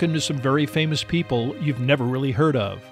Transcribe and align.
To 0.00 0.18
some 0.18 0.38
very 0.38 0.64
famous 0.64 1.04
people 1.04 1.54
you've 1.58 1.78
never 1.78 2.04
really 2.04 2.32
heard 2.32 2.56
of. 2.56 2.82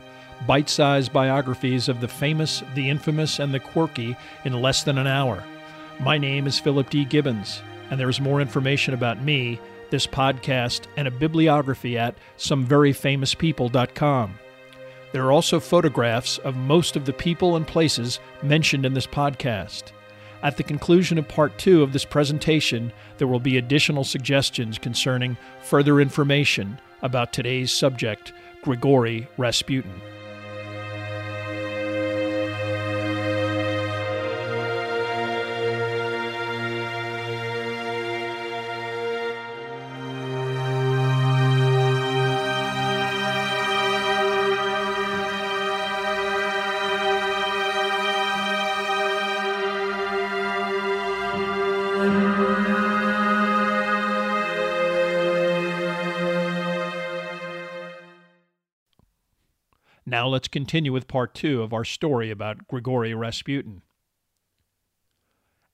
Bite 0.47 0.69
sized 0.69 1.11
biographies 1.11 1.89
of 1.89 2.03
the 2.03 2.07
famous, 2.07 2.63
the 2.75 2.91
infamous, 2.91 3.39
and 3.39 3.55
the 3.55 3.61
quirky 3.61 4.15
in 4.45 4.61
less 4.61 4.83
than 4.83 4.99
an 4.99 5.07
hour. 5.07 5.43
My 6.01 6.19
name 6.19 6.47
is 6.47 6.59
Philip 6.59 6.91
D. 6.91 7.07
Gibbons, 7.07 7.63
and 7.91 7.99
there 7.99 8.11
is 8.11 8.21
more 8.21 8.43
information 8.43 8.93
about 8.93 9.23
me, 9.23 9.59
this 9.89 10.07
podcast, 10.07 10.83
and 10.99 11.09
a 11.09 11.11
bibliography 11.11 11.97
at 11.97 12.15
someveryfamouspeople.com. 12.37 14.39
There 15.13 15.25
are 15.25 15.33
also 15.33 15.61
photographs 15.61 16.37
of 16.37 16.57
most 16.57 16.95
of 16.95 17.07
the 17.07 17.15
people 17.15 17.57
and 17.57 17.67
places 17.67 18.21
mentioned 18.43 18.85
in 18.85 18.93
this 18.93 19.07
podcast. 19.07 19.93
At 20.43 20.59
the 20.59 20.63
conclusion 20.63 21.17
of 21.17 21.27
part 21.27 21.57
two 21.57 21.83
of 21.83 21.95
this 21.95 22.05
presentation, 22.05 22.93
there 23.17 23.29
will 23.29 23.41
be 23.41 23.57
additional 23.57 24.05
suggestions 24.05 24.77
concerning 24.77 25.39
further 25.63 26.03
information 26.03 26.79
about 27.03 27.33
today's 27.33 27.73
subject, 27.73 28.33
Grigory 28.63 29.29
Rasputin. 29.37 30.01
Now 60.09 60.27
let's 60.27 60.49
continue 60.49 60.91
with 60.91 61.07
part 61.07 61.35
two 61.35 61.61
of 61.61 61.75
our 61.75 61.85
story 61.85 62.31
about 62.31 62.67
Grigory 62.67 63.13
Rasputin. 63.13 63.83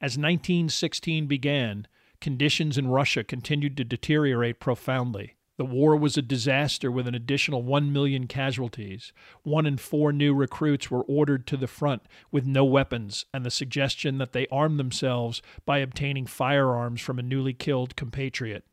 As 0.00 0.18
1916 0.18 1.28
began, 1.28 1.86
conditions 2.20 2.76
in 2.76 2.88
Russia 2.88 3.22
continued 3.22 3.76
to 3.76 3.84
deteriorate 3.84 4.58
profoundly. 4.58 5.36
The 5.56 5.64
war 5.64 5.94
was 5.94 6.16
a 6.16 6.22
disaster 6.22 6.90
with 6.90 7.06
an 7.06 7.14
additional 7.14 7.62
1 7.62 7.92
million 7.92 8.26
casualties. 8.26 9.12
One 9.44 9.66
in 9.66 9.76
four 9.76 10.12
new 10.12 10.34
recruits 10.34 10.90
were 10.90 11.04
ordered 11.04 11.46
to 11.46 11.56
the 11.56 11.68
front 11.68 12.02
with 12.32 12.44
no 12.44 12.64
weapons, 12.64 13.26
and 13.32 13.46
the 13.46 13.52
suggestion 13.52 14.18
that 14.18 14.32
they 14.32 14.48
arm 14.48 14.78
themselves 14.78 15.42
by 15.64 15.78
obtaining 15.78 16.26
firearms 16.26 17.00
from 17.00 17.20
a 17.20 17.22
newly 17.22 17.52
killed 17.52 17.94
compatriot. 17.94 18.64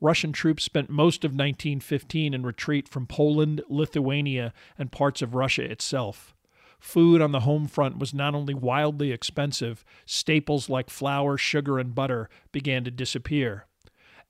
Russian 0.00 0.32
troops 0.32 0.62
spent 0.62 0.90
most 0.90 1.24
of 1.24 1.30
1915 1.30 2.34
in 2.34 2.42
retreat 2.42 2.88
from 2.88 3.06
Poland, 3.06 3.62
Lithuania, 3.68 4.52
and 4.78 4.92
parts 4.92 5.22
of 5.22 5.34
Russia 5.34 5.62
itself. 5.62 6.34
Food 6.78 7.22
on 7.22 7.32
the 7.32 7.40
home 7.40 7.66
front 7.66 7.98
was 7.98 8.12
not 8.12 8.34
only 8.34 8.52
wildly 8.52 9.10
expensive, 9.10 9.84
staples 10.04 10.68
like 10.68 10.90
flour, 10.90 11.38
sugar, 11.38 11.78
and 11.78 11.94
butter 11.94 12.28
began 12.52 12.84
to 12.84 12.90
disappear. 12.90 13.66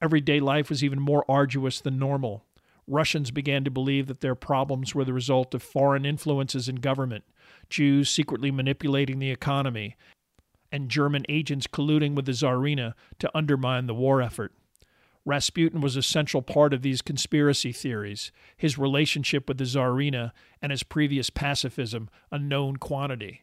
Everyday 0.01 0.39
life 0.39 0.71
was 0.71 0.85
even 0.85 1.01
more 1.01 1.25
arduous 1.29 1.81
than 1.81 1.99
normal. 1.99 2.45
Russians 2.87 3.33
began 3.33 3.65
to 3.65 3.71
believe 3.71 4.07
that 4.07 4.21
their 4.21 4.37
problems 4.37 4.95
were 4.95 5.05
the 5.05 5.13
result 5.13 5.55
of 5.55 5.63
foreign 5.63 6.07
influences 6.07 6.69
in 6.69 6.77
government, 6.77 7.25
Jews 7.69 8.09
secretly 8.09 8.53
manipulating 8.53 9.19
the 9.19 9.33
economy, 9.33 9.97
and 10.71 10.89
German 10.89 11.25
agents 11.29 11.67
colluding 11.67 12.15
with 12.15 12.27
the 12.27 12.33
Tsarina 12.33 12.95
to 13.19 13.31
undermine 13.37 13.87
the 13.87 13.95
war 13.95 14.23
effort. 14.23 14.53
Rasputin 15.27 15.81
was 15.81 15.97
a 15.97 16.03
central 16.03 16.41
part 16.41 16.73
of 16.73 16.83
these 16.83 17.03
conspiracy 17.03 17.73
theories, 17.73 18.31
his 18.57 18.79
relationship 18.79 19.49
with 19.49 19.59
the 19.59 19.65
Tsarina 19.65 20.31
and 20.63 20.71
his 20.71 20.85
previous 20.85 21.31
pacifism 21.31 22.09
a 22.31 22.39
known 22.39 22.77
quantity. 22.77 23.43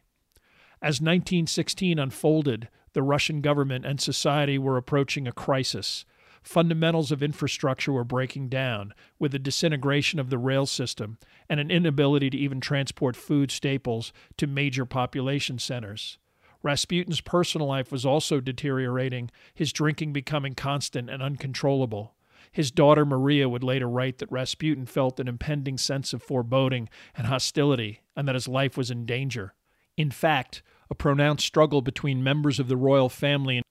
As 0.80 1.00
1916 1.02 1.98
unfolded, 1.98 2.70
the 2.94 3.02
Russian 3.02 3.42
government 3.42 3.84
and 3.84 4.00
society 4.00 4.56
were 4.56 4.78
approaching 4.78 5.28
a 5.28 5.32
crisis. 5.32 6.06
Fundamentals 6.42 7.12
of 7.12 7.22
infrastructure 7.22 7.92
were 7.92 8.04
breaking 8.04 8.48
down, 8.48 8.94
with 9.18 9.32
the 9.32 9.38
disintegration 9.38 10.18
of 10.18 10.30
the 10.30 10.38
rail 10.38 10.64
system 10.64 11.18
and 11.50 11.60
an 11.60 11.70
inability 11.70 12.30
to 12.30 12.38
even 12.38 12.60
transport 12.60 13.14
food 13.14 13.50
staples 13.50 14.10
to 14.38 14.46
major 14.46 14.86
population 14.86 15.58
centers. 15.58 16.16
Rasputin's 16.64 17.20
personal 17.20 17.68
life 17.68 17.92
was 17.92 18.06
also 18.06 18.40
deteriorating, 18.40 19.30
his 19.52 19.72
drinking 19.72 20.14
becoming 20.14 20.54
constant 20.54 21.10
and 21.10 21.22
uncontrollable. 21.22 22.14
His 22.50 22.70
daughter 22.70 23.04
Maria 23.04 23.48
would 23.48 23.62
later 23.62 23.88
write 23.88 24.18
that 24.18 24.32
Rasputin 24.32 24.86
felt 24.86 25.20
an 25.20 25.28
impending 25.28 25.76
sense 25.76 26.12
of 26.12 26.22
foreboding 26.22 26.88
and 27.14 27.26
hostility, 27.26 28.00
and 28.16 28.26
that 28.26 28.34
his 28.34 28.48
life 28.48 28.76
was 28.76 28.90
in 28.90 29.04
danger. 29.04 29.54
In 29.96 30.10
fact, 30.10 30.62
a 30.88 30.94
pronounced 30.94 31.46
struggle 31.46 31.82
between 31.82 32.24
members 32.24 32.58
of 32.58 32.68
the 32.68 32.76
royal 32.76 33.08
family, 33.08 33.62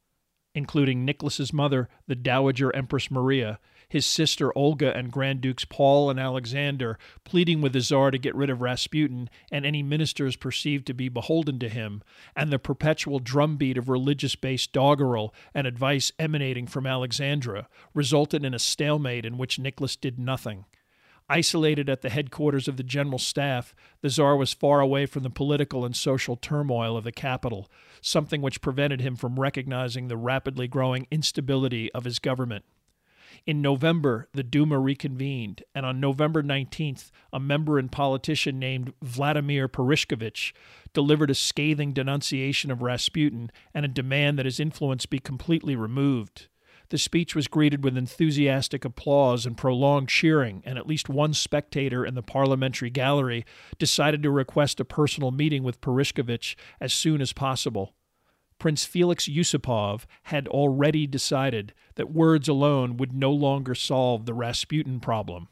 including 0.54 1.04
Nicholas's 1.04 1.52
mother, 1.52 1.90
the 2.08 2.16
Dowager 2.16 2.76
Empress 2.76 3.10
Maria, 3.10 3.60
his 3.94 4.08
sister 4.08 4.52
Olga 4.58 4.92
and 4.98 5.12
Grand 5.12 5.40
Dukes 5.42 5.66
Paul 5.66 6.10
and 6.10 6.20
Alexander 6.20 6.98
pleading 7.24 7.62
with 7.62 7.74
the 7.74 7.80
Tsar 7.80 8.10
to 8.10 8.18
get 8.18 8.34
rid 8.34 8.50
of 8.50 8.60
Rasputin 8.60 9.30
and 9.52 9.68
any 9.68 9.84
ministers 9.84 10.36
perceived 10.36 10.88
to 10.88 10.96
be 10.96 11.10
beholden 11.10 11.60
to 11.60 11.70
him, 11.70 12.02
and 12.36 12.52
the 12.52 12.58
perpetual 12.58 13.20
drumbeat 13.20 13.78
of 13.78 13.90
religious 13.90 14.36
based 14.36 14.74
doggerel 14.74 15.32
and 15.54 15.68
advice 15.68 16.12
emanating 16.18 16.66
from 16.66 16.88
Alexandra 16.88 17.70
resulted 17.94 18.44
in 18.44 18.56
a 18.56 18.60
stalemate 18.60 19.26
in 19.26 19.38
which 19.38 19.60
Nicholas 19.60 19.96
did 19.96 20.18
nothing. 20.18 20.66
Isolated 21.30 21.88
at 21.88 22.02
the 22.02 22.10
headquarters 22.10 22.68
of 22.68 22.78
the 22.78 22.84
General 22.84 23.20
Staff, 23.20 23.76
the 24.02 24.10
Tsar 24.10 24.36
was 24.36 24.56
far 24.56 24.80
away 24.80 25.06
from 25.06 25.22
the 25.22 25.30
political 25.30 25.86
and 25.86 25.96
social 25.96 26.36
turmoil 26.36 26.98
of 26.98 27.04
the 27.04 27.12
capital, 27.12 27.70
something 28.02 28.42
which 28.42 28.60
prevented 28.60 29.02
him 29.02 29.16
from 29.16 29.40
recognizing 29.40 30.08
the 30.08 30.18
rapidly 30.18 30.68
growing 30.68 31.06
instability 31.12 31.92
of 31.92 32.06
his 32.06 32.18
government. 32.18 32.66
In 33.46 33.62
November, 33.62 34.28
the 34.34 34.44
Duma 34.44 34.80
reconvened, 34.80 35.64
and 35.74 35.86
on 35.86 36.00
November 36.00 36.44
19th, 36.44 37.12
a 37.32 37.40
member 37.40 37.78
and 37.78 37.92
politician 37.92 38.60
named 38.60 38.94
Vladimir 39.02 39.68
Purishkevich 39.68 40.54
delivered 40.94 41.30
a 41.30 41.36
scathing 41.36 41.94
denunciation 41.94 42.72
of 42.72 42.82
Rasputin 42.82 43.52
and 43.74 43.86
a 43.86 43.90
demand 43.90 44.40
that 44.40 44.46
his 44.46 44.60
influence 44.60 45.06
be 45.06 45.20
completely 45.20 45.76
removed. 45.76 46.48
The 46.90 46.98
speech 46.98 47.34
was 47.34 47.48
greeted 47.48 47.84
with 47.84 47.98
enthusiastic 47.98 48.86
applause 48.86 49.46
and 49.46 49.58
prolonged 49.58 50.10
cheering, 50.10 50.62
and 50.66 50.78
at 50.78 50.86
least 50.86 51.10
one 51.10 51.34
spectator 51.34 52.06
in 52.06 52.14
the 52.14 52.22
parliamentary 52.22 52.92
gallery 52.92 53.46
decided 53.80 54.22
to 54.24 54.30
request 54.30 54.80
a 54.80 54.86
personal 54.86 55.32
meeting 55.32 55.64
with 55.64 55.82
Purishkevich 55.82 56.56
as 56.80 56.94
soon 56.94 57.20
as 57.20 57.34
possible. 57.34 57.96
Prince 58.64 58.86
Felix 58.86 59.28
Yusupov 59.28 60.06
had 60.24 60.48
already 60.48 61.06
decided 61.06 61.74
that 61.96 62.14
words 62.14 62.48
alone 62.48 62.96
would 62.96 63.12
no 63.12 63.30
longer 63.30 63.76
solve 63.76 64.26
the 64.26 64.34
Rasputin 64.34 65.02
problem. 65.02 65.50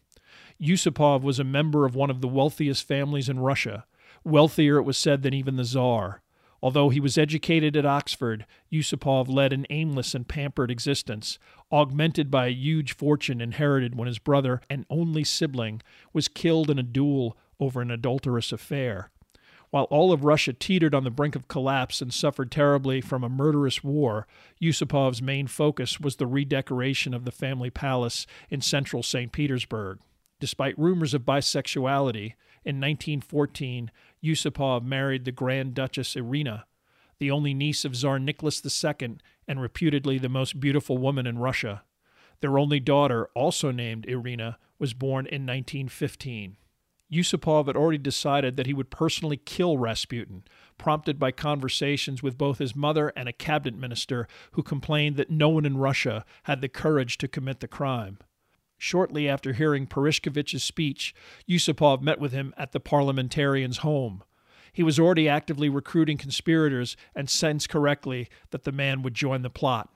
Yusupov 0.58 1.22
was 1.22 1.38
a 1.38 1.44
member 1.44 1.86
of 1.86 1.94
one 1.94 2.10
of 2.10 2.22
the 2.22 2.30
wealthiest 2.30 2.88
families 2.88 3.28
in 3.28 3.40
Russia, 3.40 3.86
wealthier, 4.24 4.78
it 4.78 4.84
was 4.84 4.98
said, 4.98 5.24
than 5.24 5.34
even 5.34 5.58
the 5.58 5.66
Tsar. 5.66 6.22
Although 6.64 6.88
he 6.88 7.02
was 7.02 7.18
educated 7.18 7.76
at 7.76 7.86
Oxford, 7.86 8.46
Yusupov 8.72 9.28
led 9.28 9.52
an 9.52 9.68
aimless 9.70 10.16
and 10.16 10.26
pampered 10.26 10.72
existence, 10.72 11.38
augmented 11.70 12.32
by 12.32 12.48
a 12.48 12.52
huge 12.52 12.96
fortune 12.96 13.42
inherited 13.42 13.94
when 13.94 14.08
his 14.08 14.20
brother 14.20 14.62
and 14.70 14.86
only 14.90 15.26
sibling 15.26 15.82
was 16.14 16.30
killed 16.30 16.70
in 16.70 16.80
a 16.80 16.82
duel 16.82 17.36
over 17.60 17.82
an 17.82 17.92
adulterous 17.92 18.54
affair. 18.54 19.12
While 19.72 19.86
all 19.86 20.12
of 20.12 20.26
Russia 20.26 20.52
teetered 20.52 20.94
on 20.94 21.06
the 21.06 21.10
brink 21.10 21.34
of 21.36 21.48
collapse 21.48 22.02
and 22.02 22.14
suffered 22.14 22.52
terribly 22.52 23.00
from 23.00 23.24
a 23.24 23.30
murderous 23.30 23.84
war, 23.84 24.28
Yusupov's 24.62 25.22
main 25.22 25.48
focus 25.48 26.00
was 26.00 26.18
the 26.18 26.28
redecoration 26.28 27.14
of 27.14 27.24
the 27.24 27.32
family 27.32 27.70
palace 27.70 28.28
in 28.50 28.60
central 28.60 29.02
St. 29.02 29.32
Petersburg. 29.32 30.00
Despite 30.42 30.78
rumors 30.78 31.14
of 31.14 31.22
bisexuality, 31.22 32.34
in 32.64 32.80
1914, 32.80 33.92
Yusupov 34.24 34.84
married 34.84 35.24
the 35.24 35.32
Grand 35.32 35.74
Duchess 35.74 36.16
Irina, 36.18 36.66
the 37.20 37.32
only 37.32 37.54
niece 37.54 37.86
of 37.86 37.96
Tsar 37.96 38.20
Nicholas 38.20 38.62
II 38.66 39.18
and 39.48 39.62
reputedly 39.62 40.18
the 40.18 40.30
most 40.30 40.60
beautiful 40.60 40.98
woman 40.98 41.26
in 41.26 41.40
Russia. 41.40 41.84
Their 42.42 42.58
only 42.58 42.80
daughter, 42.80 43.30
also 43.36 43.72
named 43.72 44.06
Irina, 44.06 44.58
was 44.80 44.94
born 44.94 45.26
in 45.28 45.46
1915. 45.46 46.58
Yusupov 47.12 47.68
had 47.68 47.76
already 47.76 47.98
decided 47.98 48.56
that 48.56 48.68
he 48.68 48.74
would 48.74 48.90
personally 48.90 49.38
kill 49.38 49.78
Rasputin, 49.78 50.44
prompted 50.78 51.20
by 51.20 51.32
conversations 51.32 52.24
with 52.24 52.38
both 52.38 52.60
his 52.60 52.76
mother 52.76 53.12
and 53.16 53.28
a 53.28 53.34
cabinet 53.34 53.78
minister 53.78 54.28
who 54.54 54.64
complained 54.64 55.18
that 55.18 55.30
no 55.30 55.50
one 55.50 55.66
in 55.66 55.78
Russia 55.78 56.24
had 56.44 56.62
the 56.62 56.70
courage 56.70 57.18
to 57.18 57.28
commit 57.28 57.60
the 57.60 57.68
crime. 57.68 58.18
Shortly 58.78 59.28
after 59.28 59.54
hearing 59.54 59.88
Purishkevich's 59.88 60.64
speech, 60.64 61.14
Yusupov 61.48 62.02
met 62.02 62.20
with 62.20 62.32
him 62.32 62.54
at 62.58 62.72
the 62.72 62.80
parliamentarian's 62.80 63.80
home. 63.80 64.24
He 64.74 64.82
was 64.82 64.98
already 64.98 65.28
actively 65.28 65.70
recruiting 65.70 66.18
conspirators 66.18 66.96
and 67.14 67.30
sensed 67.30 67.70
correctly 67.70 68.30
that 68.52 68.64
the 68.64 68.72
man 68.72 69.02
would 69.02 69.14
join 69.14 69.42
the 69.42 69.50
plot. 69.50 69.90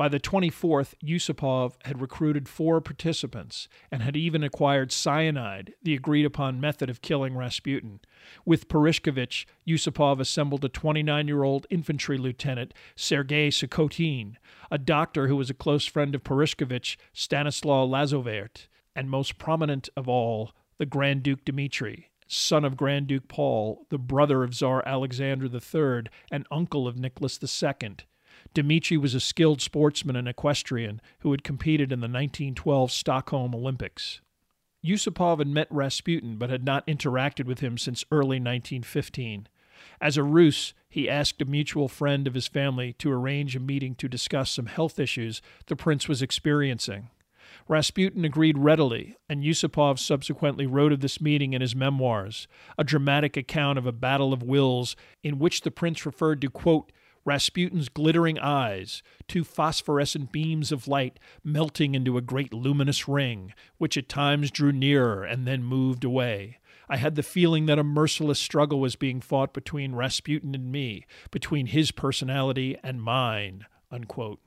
By 0.00 0.08
the 0.08 0.18
24th, 0.18 0.94
Yusupov 1.04 1.74
had 1.84 2.00
recruited 2.00 2.48
four 2.48 2.80
participants 2.80 3.68
and 3.90 4.02
had 4.02 4.16
even 4.16 4.42
acquired 4.42 4.92
cyanide, 4.92 5.74
the 5.82 5.94
agreed 5.94 6.24
upon 6.24 6.58
method 6.58 6.88
of 6.88 7.02
killing 7.02 7.36
Rasputin. 7.36 8.00
With 8.46 8.66
Purishkevich, 8.66 9.44
Yusupov 9.68 10.18
assembled 10.18 10.64
a 10.64 10.70
29 10.70 11.28
year 11.28 11.42
old 11.42 11.66
infantry 11.68 12.16
lieutenant, 12.16 12.72
Sergei 12.96 13.50
Sukhotin, 13.50 14.36
a 14.70 14.78
doctor 14.78 15.28
who 15.28 15.36
was 15.36 15.50
a 15.50 15.52
close 15.52 15.84
friend 15.84 16.14
of 16.14 16.24
Purishkevich, 16.24 16.96
Stanislaw 17.12 17.84
Lazovert, 17.84 18.68
and 18.96 19.10
most 19.10 19.36
prominent 19.36 19.90
of 19.98 20.08
all, 20.08 20.52
the 20.78 20.86
Grand 20.86 21.22
Duke 21.22 21.44
Dmitri, 21.44 22.08
son 22.26 22.64
of 22.64 22.74
Grand 22.74 23.06
Duke 23.06 23.28
Paul, 23.28 23.84
the 23.90 23.98
brother 23.98 24.44
of 24.44 24.54
Tsar 24.54 24.82
Alexander 24.86 25.44
III, 25.44 26.10
and 26.32 26.46
uncle 26.50 26.88
of 26.88 26.96
Nicholas 26.96 27.38
II. 27.42 27.96
Dmitri 28.54 28.96
was 28.96 29.14
a 29.14 29.20
skilled 29.20 29.60
sportsman 29.60 30.16
and 30.16 30.26
equestrian 30.26 31.00
who 31.20 31.30
had 31.30 31.44
competed 31.44 31.92
in 31.92 32.00
the 32.00 32.04
1912 32.04 32.90
Stockholm 32.90 33.54
Olympics. 33.54 34.20
Yusupov 34.84 35.38
had 35.38 35.48
met 35.48 35.68
Rasputin 35.70 36.36
but 36.36 36.50
had 36.50 36.64
not 36.64 36.86
interacted 36.86 37.44
with 37.44 37.60
him 37.60 37.78
since 37.78 38.04
early 38.10 38.38
1915. 38.38 39.46
As 40.00 40.16
a 40.16 40.22
ruse, 40.22 40.74
he 40.88 41.08
asked 41.08 41.40
a 41.40 41.44
mutual 41.44 41.88
friend 41.88 42.26
of 42.26 42.34
his 42.34 42.48
family 42.48 42.92
to 42.94 43.12
arrange 43.12 43.54
a 43.54 43.60
meeting 43.60 43.94
to 43.96 44.08
discuss 44.08 44.50
some 44.50 44.66
health 44.66 44.98
issues 44.98 45.40
the 45.66 45.76
prince 45.76 46.08
was 46.08 46.22
experiencing. 46.22 47.10
Rasputin 47.68 48.24
agreed 48.24 48.58
readily, 48.58 49.16
and 49.28 49.44
Yusupov 49.44 49.98
subsequently 49.98 50.66
wrote 50.66 50.92
of 50.92 51.00
this 51.00 51.20
meeting 51.20 51.52
in 51.52 51.60
his 51.60 51.76
memoirs, 51.76 52.48
a 52.76 52.84
dramatic 52.84 53.36
account 53.36 53.78
of 53.78 53.86
a 53.86 53.92
battle 53.92 54.32
of 54.32 54.42
wills 54.42 54.96
in 55.22 55.38
which 55.38 55.60
the 55.60 55.70
prince 55.70 56.04
referred 56.04 56.40
to, 56.40 56.50
quote, 56.50 56.90
Rasputin's 57.30 57.88
glittering 57.88 58.40
eyes, 58.40 59.04
two 59.28 59.44
phosphorescent 59.44 60.32
beams 60.32 60.72
of 60.72 60.88
light 60.88 61.20
melting 61.44 61.94
into 61.94 62.18
a 62.18 62.20
great 62.20 62.52
luminous 62.52 63.06
ring, 63.06 63.54
which 63.78 63.96
at 63.96 64.08
times 64.08 64.50
drew 64.50 64.72
nearer 64.72 65.22
and 65.22 65.46
then 65.46 65.62
moved 65.62 66.02
away. 66.02 66.58
I 66.88 66.96
had 66.96 67.14
the 67.14 67.22
feeling 67.22 67.66
that 67.66 67.78
a 67.78 67.84
merciless 67.84 68.40
struggle 68.40 68.80
was 68.80 68.96
being 68.96 69.20
fought 69.20 69.54
between 69.54 69.94
Rasputin 69.94 70.56
and 70.56 70.72
me, 70.72 71.06
between 71.30 71.66
his 71.66 71.92
personality 71.92 72.76
and 72.82 73.00
mine. 73.00 73.64
Unquote. 73.92 74.40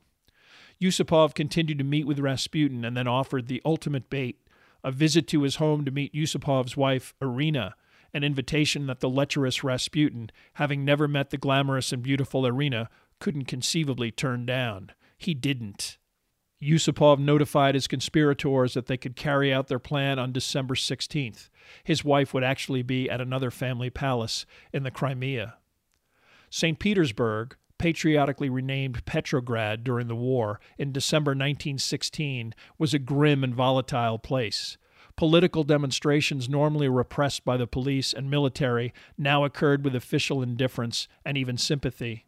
Yusupov 0.82 1.34
continued 1.34 1.78
to 1.78 1.86
meet 1.86 2.06
with 2.06 2.20
Rasputin 2.20 2.84
and 2.84 2.98
then 2.98 3.08
offered 3.08 3.48
the 3.48 3.62
ultimate 3.64 4.10
bait 4.10 4.42
a 4.84 4.92
visit 4.92 5.26
to 5.30 5.44
his 5.44 5.56
home 5.56 5.86
to 5.86 5.92
meet 5.92 6.14
Yusupov's 6.14 6.76
wife, 6.76 7.14
Irina, 7.22 7.76
an 8.14 8.24
invitation 8.24 8.88
that 8.88 9.00
the 9.00 9.10
lecherous 9.10 9.64
Rasputin, 9.64 10.30
having 10.56 10.86
never 10.86 11.08
met 11.08 11.30
the 11.30 11.38
glamorous 11.38 11.92
and 11.92 12.04
beautiful 12.04 12.46
Irina, 12.46 12.90
couldn't 13.20 13.46
conceivably 13.46 14.12
turn 14.12 14.46
down. 14.46 14.92
He 15.18 15.34
didn't. 15.34 15.98
Yusupov 16.62 17.20
notified 17.20 17.76
his 17.76 17.88
conspirators 17.88 18.74
that 18.74 18.88
they 18.88 18.98
could 18.98 19.16
carry 19.16 19.54
out 19.54 19.68
their 19.68 19.80
plan 19.80 20.18
on 20.18 20.32
December 20.32 20.76
16th. 20.76 21.50
His 21.84 22.06
wife 22.06 22.34
would 22.34 22.44
actually 22.44 22.84
be 22.84 23.10
at 23.10 23.20
another 23.20 23.52
family 23.52 23.90
palace 23.90 24.46
in 24.72 24.84
the 24.84 24.92
Crimea. 24.92 25.56
St. 26.50 26.80
Petersburg, 26.80 27.58
patriotically 27.78 28.50
renamed 28.50 29.04
Petrograd 29.06 29.84
during 29.84 30.08
the 30.08 30.16
war 30.16 30.60
in 30.78 30.92
December 30.92 31.32
1916, 31.32 32.54
was 32.78 32.94
a 32.94 33.00
grim 33.00 33.44
and 33.44 33.56
volatile 33.56 34.20
place. 34.20 34.78
Political 35.16 35.64
demonstrations, 35.66 36.50
normally 36.50 36.90
repressed 36.90 37.46
by 37.46 37.56
the 37.56 37.68
police 37.68 38.14
and 38.14 38.30
military, 38.30 38.94
now 39.18 39.44
occurred 39.44 39.84
with 39.84 39.96
official 39.96 40.42
indifference 40.42 41.08
and 41.24 41.38
even 41.38 41.58
sympathy. 41.58 42.26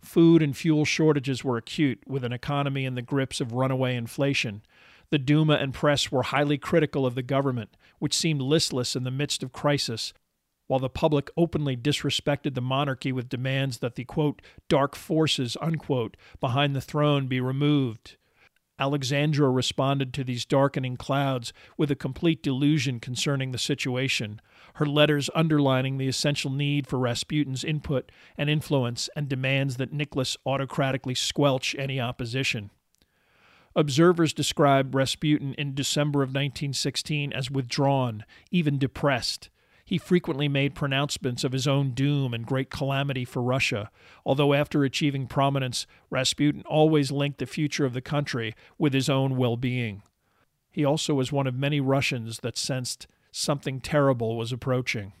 Food 0.00 0.42
and 0.42 0.56
fuel 0.56 0.84
shortages 0.84 1.44
were 1.44 1.56
acute, 1.56 2.02
with 2.06 2.24
an 2.24 2.32
economy 2.32 2.84
in 2.84 2.94
the 2.94 3.02
grips 3.02 3.40
of 3.40 3.52
runaway 3.52 3.94
inflation. 3.94 4.62
The 5.10 5.18
Duma 5.18 5.54
and 5.54 5.74
press 5.74 6.10
were 6.10 6.24
highly 6.24 6.58
critical 6.58 7.04
of 7.04 7.14
the 7.14 7.22
government, 7.22 7.76
which 7.98 8.14
seemed 8.16 8.40
listless 8.40 8.96
in 8.96 9.04
the 9.04 9.10
midst 9.10 9.42
of 9.42 9.52
crisis, 9.52 10.14
while 10.66 10.80
the 10.80 10.88
public 10.88 11.30
openly 11.36 11.76
disrespected 11.76 12.54
the 12.54 12.62
monarchy 12.62 13.12
with 13.12 13.28
demands 13.28 13.78
that 13.78 13.94
the 13.94 14.04
quote, 14.04 14.40
dark 14.68 14.96
forces 14.96 15.56
unquote, 15.60 16.16
behind 16.40 16.74
the 16.74 16.80
throne 16.80 17.26
be 17.26 17.40
removed. 17.42 18.16
Alexandra 18.82 19.48
responded 19.48 20.12
to 20.12 20.24
these 20.24 20.44
darkening 20.44 20.96
clouds 20.96 21.52
with 21.78 21.88
a 21.92 21.94
complete 21.94 22.42
delusion 22.42 22.98
concerning 22.98 23.52
the 23.52 23.58
situation, 23.58 24.40
her 24.74 24.86
letters 24.86 25.30
underlining 25.36 25.98
the 25.98 26.08
essential 26.08 26.50
need 26.50 26.88
for 26.88 26.98
Rasputin's 26.98 27.62
input 27.62 28.10
and 28.36 28.50
influence 28.50 29.08
and 29.14 29.28
demands 29.28 29.76
that 29.76 29.92
Nicholas 29.92 30.36
autocratically 30.44 31.14
squelch 31.16 31.76
any 31.78 32.00
opposition. 32.00 32.70
Observers 33.76 34.32
described 34.32 34.96
Rasputin 34.96 35.54
in 35.54 35.76
December 35.76 36.24
of 36.24 36.30
1916 36.30 37.32
as 37.32 37.52
withdrawn, 37.52 38.24
even 38.50 38.78
depressed, 38.78 39.48
he 39.92 39.98
frequently 39.98 40.48
made 40.48 40.74
pronouncements 40.74 41.44
of 41.44 41.52
his 41.52 41.66
own 41.66 41.90
doom 41.90 42.32
and 42.32 42.46
great 42.46 42.70
calamity 42.70 43.26
for 43.26 43.42
Russia, 43.42 43.90
although 44.24 44.54
after 44.54 44.84
achieving 44.84 45.26
prominence, 45.26 45.86
Rasputin 46.08 46.62
always 46.64 47.12
linked 47.12 47.38
the 47.38 47.44
future 47.44 47.84
of 47.84 47.92
the 47.92 48.00
country 48.00 48.54
with 48.78 48.94
his 48.94 49.10
own 49.10 49.36
well 49.36 49.58
being. 49.58 50.02
He 50.70 50.82
also 50.82 51.12
was 51.12 51.30
one 51.30 51.46
of 51.46 51.54
many 51.54 51.78
Russians 51.78 52.38
that 52.38 52.56
sensed 52.56 53.06
something 53.32 53.82
terrible 53.82 54.34
was 54.34 54.50
approaching. 54.50 55.12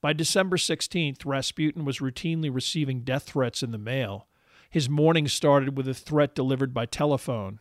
By 0.00 0.12
December 0.12 0.56
16th, 0.56 1.24
Rasputin 1.24 1.84
was 1.84 2.00
routinely 2.00 2.52
receiving 2.52 3.02
death 3.02 3.22
threats 3.22 3.62
in 3.62 3.70
the 3.70 3.78
mail. 3.78 4.26
His 4.68 4.88
morning 4.88 5.28
started 5.28 5.76
with 5.76 5.86
a 5.86 5.94
threat 5.94 6.34
delivered 6.34 6.74
by 6.74 6.86
telephone. 6.86 7.60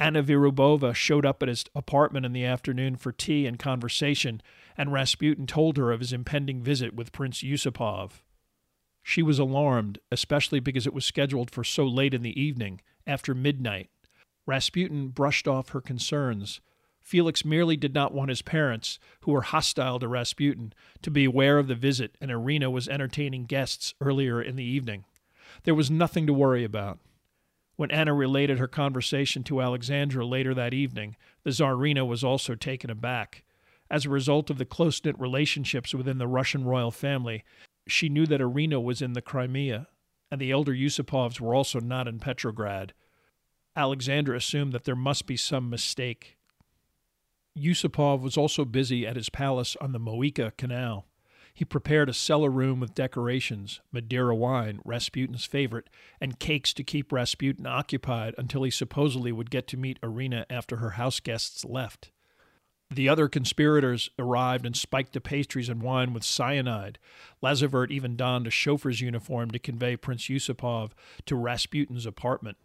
Anna 0.00 0.22
Vyrubova 0.22 0.94
showed 0.94 1.26
up 1.26 1.42
at 1.42 1.50
his 1.50 1.66
apartment 1.74 2.24
in 2.24 2.32
the 2.32 2.46
afternoon 2.46 2.96
for 2.96 3.12
tea 3.12 3.46
and 3.46 3.58
conversation 3.58 4.40
and 4.76 4.92
Rasputin 4.92 5.46
told 5.46 5.76
her 5.76 5.92
of 5.92 6.00
his 6.00 6.12
impending 6.12 6.62
visit 6.62 6.94
with 6.94 7.12
Prince 7.12 7.42
Yusupov. 7.42 8.22
She 9.02 9.22
was 9.22 9.38
alarmed, 9.38 9.98
especially 10.10 10.60
because 10.60 10.86
it 10.86 10.94
was 10.94 11.04
scheduled 11.04 11.50
for 11.50 11.64
so 11.64 11.84
late 11.84 12.14
in 12.14 12.22
the 12.22 12.40
evening, 12.40 12.80
after 13.06 13.34
midnight. 13.34 13.90
Rasputin 14.46 15.08
brushed 15.08 15.48
off 15.48 15.70
her 15.70 15.80
concerns. 15.80 16.60
Felix 17.00 17.44
merely 17.44 17.76
did 17.76 17.94
not 17.94 18.14
want 18.14 18.28
his 18.28 18.42
parents, 18.42 19.00
who 19.22 19.32
were 19.32 19.42
hostile 19.42 19.98
to 19.98 20.06
Rasputin, 20.06 20.72
to 21.02 21.10
be 21.10 21.24
aware 21.24 21.58
of 21.58 21.66
the 21.66 21.74
visit, 21.74 22.16
and 22.20 22.30
Irina 22.30 22.70
was 22.70 22.88
entertaining 22.88 23.44
guests 23.44 23.94
earlier 24.00 24.40
in 24.40 24.54
the 24.54 24.64
evening. 24.64 25.04
There 25.64 25.74
was 25.74 25.90
nothing 25.90 26.26
to 26.28 26.32
worry 26.32 26.62
about. 26.64 27.00
When 27.76 27.90
Anna 27.90 28.14
related 28.14 28.58
her 28.58 28.68
conversation 28.68 29.42
to 29.44 29.60
Alexandra 29.60 30.24
later 30.24 30.54
that 30.54 30.74
evening, 30.74 31.16
the 31.42 31.50
Tsarina 31.50 32.06
was 32.06 32.22
also 32.22 32.54
taken 32.54 32.90
aback. 32.90 33.42
As 33.92 34.06
a 34.06 34.10
result 34.10 34.48
of 34.48 34.56
the 34.56 34.64
close 34.64 35.04
knit 35.04 35.20
relationships 35.20 35.94
within 35.94 36.16
the 36.16 36.26
Russian 36.26 36.64
royal 36.64 36.90
family, 36.90 37.44
she 37.86 38.08
knew 38.08 38.26
that 38.26 38.40
Irina 38.40 38.80
was 38.80 39.02
in 39.02 39.12
the 39.12 39.20
Crimea, 39.20 39.86
and 40.30 40.40
the 40.40 40.50
elder 40.50 40.72
Yusupovs 40.72 41.38
were 41.38 41.54
also 41.54 41.78
not 41.78 42.08
in 42.08 42.18
Petrograd. 42.18 42.94
Alexandra 43.76 44.34
assumed 44.34 44.72
that 44.72 44.84
there 44.84 44.96
must 44.96 45.26
be 45.26 45.36
some 45.36 45.68
mistake. 45.68 46.38
Yusupov 47.54 48.22
was 48.22 48.38
also 48.38 48.64
busy 48.64 49.06
at 49.06 49.16
his 49.16 49.28
palace 49.28 49.76
on 49.78 49.92
the 49.92 50.00
Moika 50.00 50.56
Canal. 50.56 51.04
He 51.52 51.66
prepared 51.66 52.08
a 52.08 52.14
cellar 52.14 52.48
room 52.48 52.80
with 52.80 52.94
decorations, 52.94 53.82
Madeira 53.92 54.34
wine, 54.34 54.80
Rasputin's 54.86 55.44
favorite, 55.44 55.90
and 56.18 56.40
cakes 56.40 56.72
to 56.74 56.82
keep 56.82 57.12
Rasputin 57.12 57.66
occupied 57.66 58.34
until 58.38 58.62
he 58.62 58.70
supposedly 58.70 59.32
would 59.32 59.50
get 59.50 59.66
to 59.68 59.76
meet 59.76 59.98
Irina 60.02 60.46
after 60.48 60.76
her 60.76 60.90
house 60.92 61.20
guests 61.20 61.62
left. 61.62 62.10
The 62.94 63.08
other 63.08 63.26
conspirators 63.26 64.10
arrived 64.18 64.66
and 64.66 64.76
spiked 64.76 65.14
the 65.14 65.20
pastries 65.20 65.70
and 65.70 65.80
wine 65.80 66.12
with 66.12 66.24
cyanide. 66.24 66.98
Lazovert 67.42 67.90
even 67.90 68.16
donned 68.16 68.46
a 68.46 68.50
chauffeur's 68.50 69.00
uniform 69.00 69.50
to 69.52 69.58
convey 69.58 69.96
Prince 69.96 70.24
Yusupov 70.24 70.90
to 71.24 71.34
Rasputin's 71.34 72.04
apartment. 72.04 72.58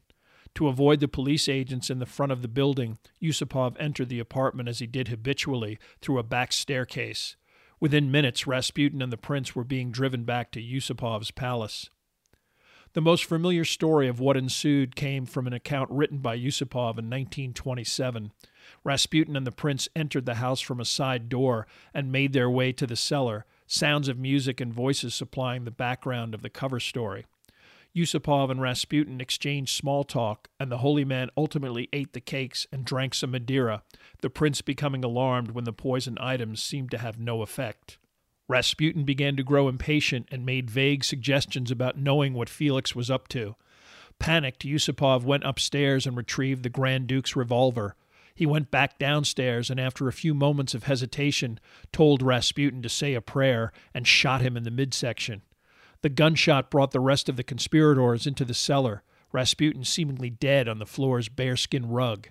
To 0.55 0.67
avoid 0.67 0.99
the 0.99 1.07
police 1.07 1.47
agents 1.47 1.89
in 1.89 1.99
the 1.99 2.05
front 2.05 2.33
of 2.33 2.41
the 2.41 2.49
building, 2.49 2.97
Yusupov 3.21 3.77
entered 3.79 4.09
the 4.09 4.19
apartment 4.19 4.67
as 4.67 4.79
he 4.79 4.87
did 4.87 5.07
habitually 5.07 5.79
through 6.01 6.19
a 6.19 6.23
back 6.23 6.51
staircase. 6.51 7.37
Within 7.79 8.11
minutes, 8.11 8.47
Rasputin 8.47 9.01
and 9.01 9.13
the 9.13 9.17
prince 9.17 9.55
were 9.55 9.63
being 9.63 9.91
driven 9.91 10.25
back 10.25 10.51
to 10.51 10.61
Yusupov's 10.61 11.31
palace. 11.31 11.89
The 12.93 13.01
most 13.01 13.25
familiar 13.25 13.63
story 13.63 14.07
of 14.07 14.19
what 14.19 14.35
ensued 14.35 14.95
came 14.95 15.25
from 15.25 15.45
an 15.45 15.53
account 15.53 15.91
written 15.91 16.17
by 16.17 16.37
Yusupov 16.37 16.97
in 16.97 17.09
1927. 17.09 18.31
Rasputin 18.83 19.35
and 19.35 19.47
the 19.47 19.51
prince 19.51 19.89
entered 19.95 20.25
the 20.25 20.35
house 20.35 20.61
from 20.61 20.79
a 20.79 20.85
side 20.85 21.29
door 21.29 21.67
and 21.93 22.11
made 22.11 22.33
their 22.33 22.49
way 22.49 22.71
to 22.73 22.87
the 22.87 22.95
cellar, 22.95 23.45
sounds 23.65 24.07
of 24.07 24.17
music 24.17 24.61
and 24.61 24.73
voices 24.73 25.13
supplying 25.13 25.63
the 25.63 25.71
background 25.71 26.33
of 26.33 26.41
the 26.41 26.49
cover 26.49 26.79
story. 26.79 27.25
Yusupov 27.95 28.51
and 28.51 28.61
Rasputin 28.61 29.19
exchanged 29.19 29.75
small 29.75 30.03
talk, 30.03 30.49
and 30.59 30.71
the 30.71 30.79
holy 30.79 31.03
man 31.03 31.29
ultimately 31.35 31.89
ate 31.91 32.13
the 32.13 32.21
cakes 32.21 32.67
and 32.71 32.85
drank 32.85 33.15
some 33.15 33.31
Madeira, 33.31 33.81
the 34.21 34.29
prince 34.29 34.61
becoming 34.61 35.03
alarmed 35.03 35.51
when 35.51 35.63
the 35.63 35.73
poison 35.73 36.17
items 36.19 36.61
seemed 36.61 36.91
to 36.91 36.99
have 36.99 37.17
no 37.17 37.41
effect. 37.41 37.97
Rasputin 38.47 39.03
began 39.03 39.35
to 39.35 39.43
grow 39.43 39.67
impatient 39.67 40.27
and 40.31 40.45
made 40.45 40.69
vague 40.69 41.03
suggestions 41.03 41.71
about 41.71 41.97
knowing 41.97 42.33
what 42.33 42.49
Felix 42.49 42.95
was 42.95 43.09
up 43.09 43.27
to. 43.29 43.55
Panicked, 44.19 44.63
Yusupov 44.63 45.23
went 45.23 45.43
upstairs 45.43 46.05
and 46.07 46.15
retrieved 46.15 46.63
the 46.63 46.69
Grand 46.69 47.07
Duke's 47.07 47.35
revolver. 47.35 47.95
He 48.37 48.45
went 48.45 48.69
back 48.69 48.99
downstairs 48.99 49.71
and, 49.71 49.79
after 49.79 50.07
a 50.07 50.13
few 50.13 50.35
moments 50.35 50.75
of 50.75 50.83
hesitation, 50.83 51.59
told 51.91 52.21
Rasputin 52.21 52.83
to 52.83 52.87
say 52.87 53.15
a 53.15 53.19
prayer 53.19 53.71
and 53.95 54.05
shot 54.05 54.41
him 54.41 54.55
in 54.55 54.61
the 54.61 54.69
midsection. 54.69 55.41
The 56.03 56.09
gunshot 56.09 56.69
brought 56.69 56.91
the 56.91 56.99
rest 56.99 57.29
of 57.29 57.35
the 57.35 57.43
conspirators 57.43 58.27
into 58.27 58.45
the 58.45 58.53
cellar, 58.53 59.01
Rasputin 59.31 59.83
seemingly 59.83 60.29
dead 60.29 60.67
on 60.67 60.77
the 60.77 60.85
floor's 60.85 61.29
bearskin 61.29 61.89
rug. 61.89 62.27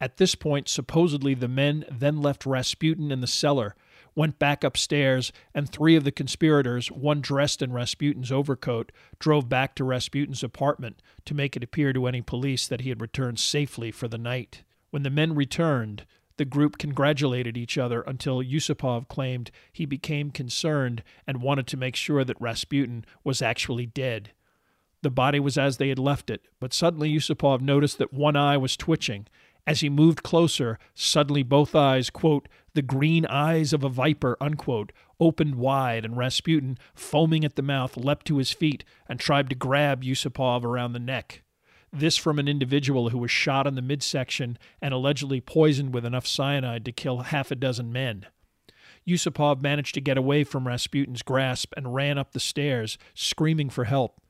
At 0.00 0.16
this 0.16 0.34
point, 0.34 0.70
supposedly 0.70 1.34
the 1.34 1.48
men 1.48 1.84
then 1.90 2.22
left 2.22 2.46
Rasputin 2.46 3.12
in 3.12 3.20
the 3.20 3.26
cellar, 3.26 3.76
went 4.14 4.38
back 4.38 4.64
upstairs, 4.64 5.32
and 5.54 5.68
three 5.68 5.96
of 5.96 6.04
the 6.04 6.12
conspirators, 6.12 6.90
one 6.90 7.20
dressed 7.20 7.60
in 7.60 7.74
Rasputin's 7.74 8.32
overcoat, 8.32 8.90
drove 9.18 9.50
back 9.50 9.74
to 9.74 9.84
Rasputin's 9.84 10.42
apartment 10.42 11.02
to 11.26 11.34
make 11.34 11.58
it 11.58 11.62
appear 11.62 11.92
to 11.92 12.06
any 12.06 12.22
police 12.22 12.66
that 12.66 12.80
he 12.80 12.88
had 12.88 13.02
returned 13.02 13.38
safely 13.38 13.90
for 13.90 14.08
the 14.08 14.16
night. 14.16 14.62
When 14.90 15.02
the 15.02 15.10
men 15.10 15.34
returned, 15.34 16.06
the 16.36 16.44
group 16.44 16.78
congratulated 16.78 17.56
each 17.56 17.78
other 17.78 18.02
until 18.02 18.42
Yusupov 18.42 19.08
claimed 19.08 19.50
he 19.72 19.86
became 19.86 20.30
concerned 20.30 21.02
and 21.26 21.42
wanted 21.42 21.66
to 21.68 21.76
make 21.76 21.96
sure 21.96 22.24
that 22.24 22.40
Rasputin 22.40 23.04
was 23.24 23.40
actually 23.40 23.86
dead. 23.86 24.32
The 25.02 25.10
body 25.10 25.40
was 25.40 25.56
as 25.56 25.76
they 25.76 25.88
had 25.88 25.98
left 25.98 26.30
it, 26.30 26.42
but 26.60 26.74
suddenly 26.74 27.10
Yusupov 27.10 27.60
noticed 27.60 27.98
that 27.98 28.12
one 28.12 28.36
eye 28.36 28.56
was 28.56 28.76
twitching 28.76 29.26
as 29.66 29.80
he 29.80 29.88
moved 29.88 30.22
closer, 30.22 30.78
suddenly 30.94 31.42
both 31.42 31.74
eyes, 31.74 32.08
quote, 32.08 32.48
the 32.74 32.82
green 32.82 33.26
eyes 33.26 33.72
of 33.72 33.82
a 33.82 33.88
viper, 33.88 34.36
unquote, 34.40 34.92
opened 35.18 35.56
wide, 35.56 36.04
and 36.04 36.16
Rasputin, 36.16 36.78
foaming 36.94 37.44
at 37.44 37.56
the 37.56 37.62
mouth, 37.62 37.96
leapt 37.96 38.26
to 38.26 38.38
his 38.38 38.52
feet 38.52 38.84
and 39.08 39.18
tried 39.18 39.48
to 39.50 39.56
grab 39.56 40.04
Yusupov 40.04 40.64
around 40.64 40.92
the 40.92 41.00
neck. 41.00 41.42
This 41.98 42.18
from 42.18 42.38
an 42.38 42.46
individual 42.46 43.08
who 43.08 43.16
was 43.16 43.30
shot 43.30 43.66
in 43.66 43.74
the 43.74 43.80
midsection 43.80 44.58
and 44.82 44.92
allegedly 44.92 45.40
poisoned 45.40 45.94
with 45.94 46.04
enough 46.04 46.26
cyanide 46.26 46.84
to 46.84 46.92
kill 46.92 47.20
half 47.20 47.50
a 47.50 47.54
dozen 47.54 47.90
men. 47.90 48.26
Yusupov 49.08 49.62
managed 49.62 49.94
to 49.94 50.02
get 50.02 50.18
away 50.18 50.44
from 50.44 50.66
Rasputin's 50.66 51.22
grasp 51.22 51.72
and 51.74 51.94
ran 51.94 52.18
up 52.18 52.32
the 52.32 52.40
stairs, 52.40 52.98
screaming 53.14 53.70
for 53.70 53.84
help. 53.84 54.20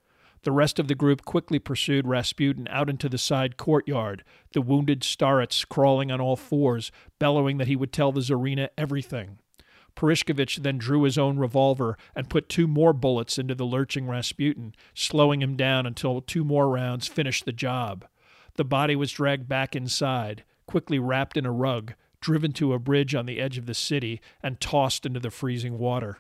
The 0.43 0.53
rest 0.53 0.79
of 0.79 0.87
the 0.87 0.95
group 0.95 1.25
quickly 1.25 1.59
pursued 1.59 2.07
Rasputin 2.07 2.69
out 2.71 2.89
into 2.89 3.09
the 3.09 3.19
side 3.19 3.57
courtyard, 3.57 4.23
the 4.53 4.63
wounded 4.63 5.01
starets 5.01 5.67
crawling 5.69 6.13
on 6.13 6.21
all 6.21 6.37
fours, 6.37 6.93
bellowing 7.19 7.57
that 7.57 7.67
he 7.67 7.75
would 7.75 7.93
tell 7.93 8.13
the 8.13 8.21
Tsarina 8.21 8.69
everything. 8.79 9.39
Purishkevich 9.97 10.63
then 10.63 10.79
drew 10.79 11.03
his 11.03 11.19
own 11.19 11.39
revolver 11.39 11.97
and 12.15 12.31
put 12.31 12.49
two 12.49 12.67
more 12.67 12.93
bullets 12.93 13.39
into 13.39 13.55
the 13.55 13.65
lurching 13.65 14.07
Rasputin, 14.07 14.75
slowing 14.95 15.43
him 15.43 15.57
down 15.57 15.87
until 15.87 16.21
two 16.21 16.45
more 16.45 16.69
rounds 16.69 17.09
finished 17.09 17.45
the 17.45 17.53
job. 17.53 18.05
The 18.57 18.65
body 18.65 18.95
was 18.95 19.11
dragged 19.13 19.49
back 19.49 19.75
inside, 19.75 20.45
quickly 20.67 20.99
wrapped 20.99 21.37
in 21.37 21.47
a 21.47 21.53
rug, 21.53 21.95
driven 22.21 22.53
to 22.53 22.73
a 22.73 22.79
bridge 22.79 23.15
on 23.15 23.27
the 23.27 23.41
edge 23.41 23.59
of 23.59 23.67
the 23.67 23.75
city, 23.75 24.21
and 24.43 24.61
tossed 24.61 25.07
into 25.07 25.21
the 25.21 25.31
freezing 25.31 25.79
water. 25.79 26.19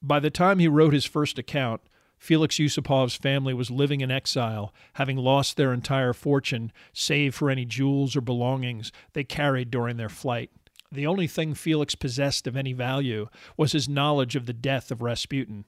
By 0.00 0.20
the 0.20 0.30
time 0.30 0.60
he 0.60 0.68
wrote 0.68 0.92
his 0.92 1.04
first 1.04 1.38
account, 1.38 1.80
Felix 2.18 2.56
Yusupov's 2.56 3.14
family 3.14 3.54
was 3.54 3.70
living 3.70 4.00
in 4.00 4.10
exile, 4.10 4.74
having 4.94 5.16
lost 5.16 5.56
their 5.56 5.72
entire 5.72 6.12
fortune, 6.12 6.72
save 6.92 7.34
for 7.34 7.48
any 7.48 7.64
jewels 7.64 8.16
or 8.16 8.20
belongings 8.20 8.90
they 9.12 9.24
carried 9.24 9.70
during 9.70 9.96
their 9.96 10.08
flight. 10.08 10.50
The 10.90 11.06
only 11.06 11.26
thing 11.26 11.54
Felix 11.54 11.94
possessed 11.94 12.46
of 12.46 12.56
any 12.56 12.72
value 12.72 13.28
was 13.56 13.72
his 13.72 13.88
knowledge 13.88 14.36
of 14.36 14.46
the 14.46 14.52
death 14.52 14.90
of 14.90 15.02
Rasputin. 15.02 15.64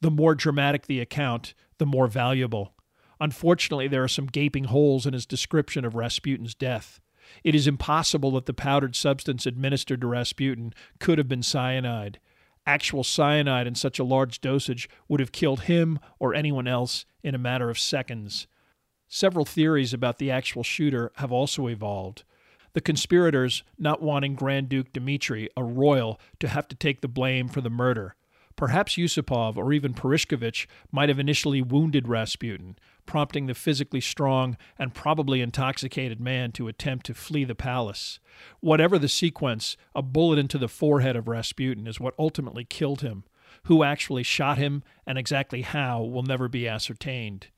The 0.00 0.10
more 0.10 0.34
dramatic 0.34 0.86
the 0.86 1.00
account, 1.00 1.54
the 1.78 1.86
more 1.86 2.08
valuable. 2.08 2.74
Unfortunately, 3.20 3.86
there 3.86 4.02
are 4.02 4.08
some 4.08 4.26
gaping 4.26 4.64
holes 4.64 5.06
in 5.06 5.12
his 5.12 5.26
description 5.26 5.84
of 5.84 5.94
Rasputin's 5.94 6.54
death. 6.54 7.00
It 7.42 7.54
is 7.54 7.66
impossible 7.66 8.32
that 8.32 8.46
the 8.46 8.52
powdered 8.52 8.96
substance 8.96 9.46
administered 9.46 10.00
to 10.00 10.06
Rasputin 10.06 10.74
could 10.98 11.18
have 11.18 11.28
been 11.28 11.42
cyanide 11.42 12.18
actual 12.66 13.04
cyanide 13.04 13.66
in 13.66 13.74
such 13.74 13.98
a 13.98 14.04
large 14.04 14.40
dosage 14.40 14.88
would 15.08 15.20
have 15.20 15.32
killed 15.32 15.62
him 15.62 15.98
or 16.18 16.34
anyone 16.34 16.66
else 16.66 17.04
in 17.22 17.34
a 17.34 17.38
matter 17.38 17.70
of 17.70 17.78
seconds. 17.78 18.46
Several 19.08 19.44
theories 19.44 19.92
about 19.92 20.18
the 20.18 20.30
actual 20.30 20.62
shooter 20.62 21.12
have 21.16 21.30
also 21.30 21.68
evolved. 21.68 22.24
The 22.74 22.80
conspirators 22.80 23.62
not 23.78 24.02
wanting 24.02 24.34
Grand 24.34 24.68
Duke 24.68 24.92
Dmitri, 24.92 25.48
a 25.56 25.62
royal, 25.64 26.20
to 26.40 26.48
have 26.48 26.68
to 26.68 26.76
take 26.76 27.00
the 27.00 27.08
blame 27.08 27.48
for 27.48 27.60
the 27.60 27.70
murder. 27.70 28.16
Perhaps 28.56 28.96
Yusupov 28.96 29.56
or 29.56 29.72
even 29.72 29.94
Purishkevich 29.94 30.66
might 30.92 31.08
have 31.08 31.18
initially 31.18 31.62
wounded 31.62 32.06
Rasputin, 32.06 32.76
prompting 33.06 33.46
the 33.46 33.54
physically 33.54 34.00
strong 34.00 34.56
and 34.78 34.94
probably 34.94 35.40
intoxicated 35.40 36.20
man 36.20 36.52
to 36.52 36.68
attempt 36.68 37.06
to 37.06 37.14
flee 37.14 37.44
the 37.44 37.54
palace. 37.54 38.18
Whatever 38.60 38.98
the 38.98 39.08
sequence, 39.08 39.76
a 39.94 40.02
bullet 40.02 40.38
into 40.38 40.58
the 40.58 40.68
forehead 40.68 41.16
of 41.16 41.28
Rasputin 41.28 41.86
is 41.86 42.00
what 42.00 42.14
ultimately 42.18 42.64
killed 42.64 43.00
him. 43.00 43.24
Who 43.64 43.84
actually 43.84 44.24
shot 44.24 44.58
him 44.58 44.82
and 45.06 45.16
exactly 45.16 45.62
how 45.62 46.02
will 46.02 46.24
never 46.24 46.48
be 46.48 46.68
ascertained. 46.68 47.48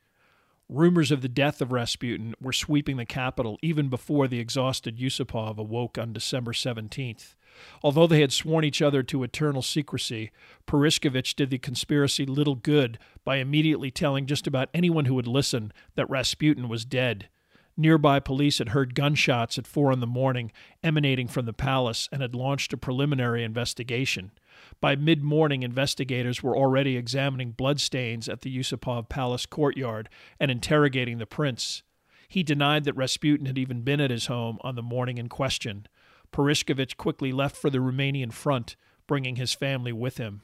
Rumors 0.69 1.11
of 1.11 1.21
the 1.21 1.29
death 1.29 1.61
of 1.61 1.71
Rasputin 1.71 2.35
were 2.41 2.51
sweeping 2.51 2.97
the 2.97 3.05
capital 3.05 3.57
even 3.61 3.87
before 3.87 4.27
the 4.27 4.39
exhausted 4.39 4.97
Yusupov 4.97 5.57
awoke 5.57 5.97
on 5.97 6.11
December 6.11 6.51
17th. 6.51 7.35
Although 7.81 8.05
they 8.05 8.19
had 8.19 8.33
sworn 8.33 8.65
each 8.65 8.81
other 8.81 9.01
to 9.03 9.23
eternal 9.23 9.61
secrecy, 9.61 10.29
Purishkevich 10.67 11.35
did 11.35 11.51
the 11.51 11.57
conspiracy 11.57 12.25
little 12.25 12.55
good 12.55 12.99
by 13.23 13.37
immediately 13.37 13.91
telling 13.91 14.25
just 14.25 14.45
about 14.45 14.69
anyone 14.73 15.05
who 15.05 15.15
would 15.15 15.25
listen 15.25 15.71
that 15.95 16.09
Rasputin 16.09 16.67
was 16.67 16.83
dead. 16.83 17.29
Nearby 17.77 18.19
police 18.19 18.57
had 18.57 18.69
heard 18.69 18.93
gunshots 18.93 19.57
at 19.57 19.67
four 19.67 19.93
in 19.93 20.01
the 20.01 20.07
morning 20.07 20.51
emanating 20.83 21.29
from 21.29 21.45
the 21.45 21.53
palace 21.53 22.09
and 22.11 22.21
had 22.21 22.35
launched 22.35 22.73
a 22.73 22.77
preliminary 22.77 23.43
investigation. 23.43 24.31
By 24.79 24.95
mid 24.95 25.23
morning, 25.23 25.63
investigators 25.63 26.43
were 26.43 26.55
already 26.55 26.97
examining 26.97 27.51
bloodstains 27.51 28.29
at 28.29 28.41
the 28.41 28.55
Yusupov 28.55 29.09
Palace 29.09 29.45
courtyard 29.45 30.09
and 30.39 30.51
interrogating 30.51 31.17
the 31.17 31.25
prince. 31.25 31.83
He 32.27 32.43
denied 32.43 32.83
that 32.83 32.95
Rasputin 32.95 33.45
had 33.45 33.57
even 33.57 33.81
been 33.81 34.01
at 34.01 34.11
his 34.11 34.27
home 34.27 34.57
on 34.61 34.75
the 34.75 34.81
morning 34.81 35.17
in 35.17 35.29
question. 35.29 35.87
Purishkevich 36.31 36.97
quickly 36.97 37.31
left 37.31 37.55
for 37.55 37.69
the 37.69 37.79
Romanian 37.79 38.33
front, 38.33 38.75
bringing 39.07 39.37
his 39.37 39.53
family 39.53 39.93
with 39.93 40.17
him. 40.17 40.41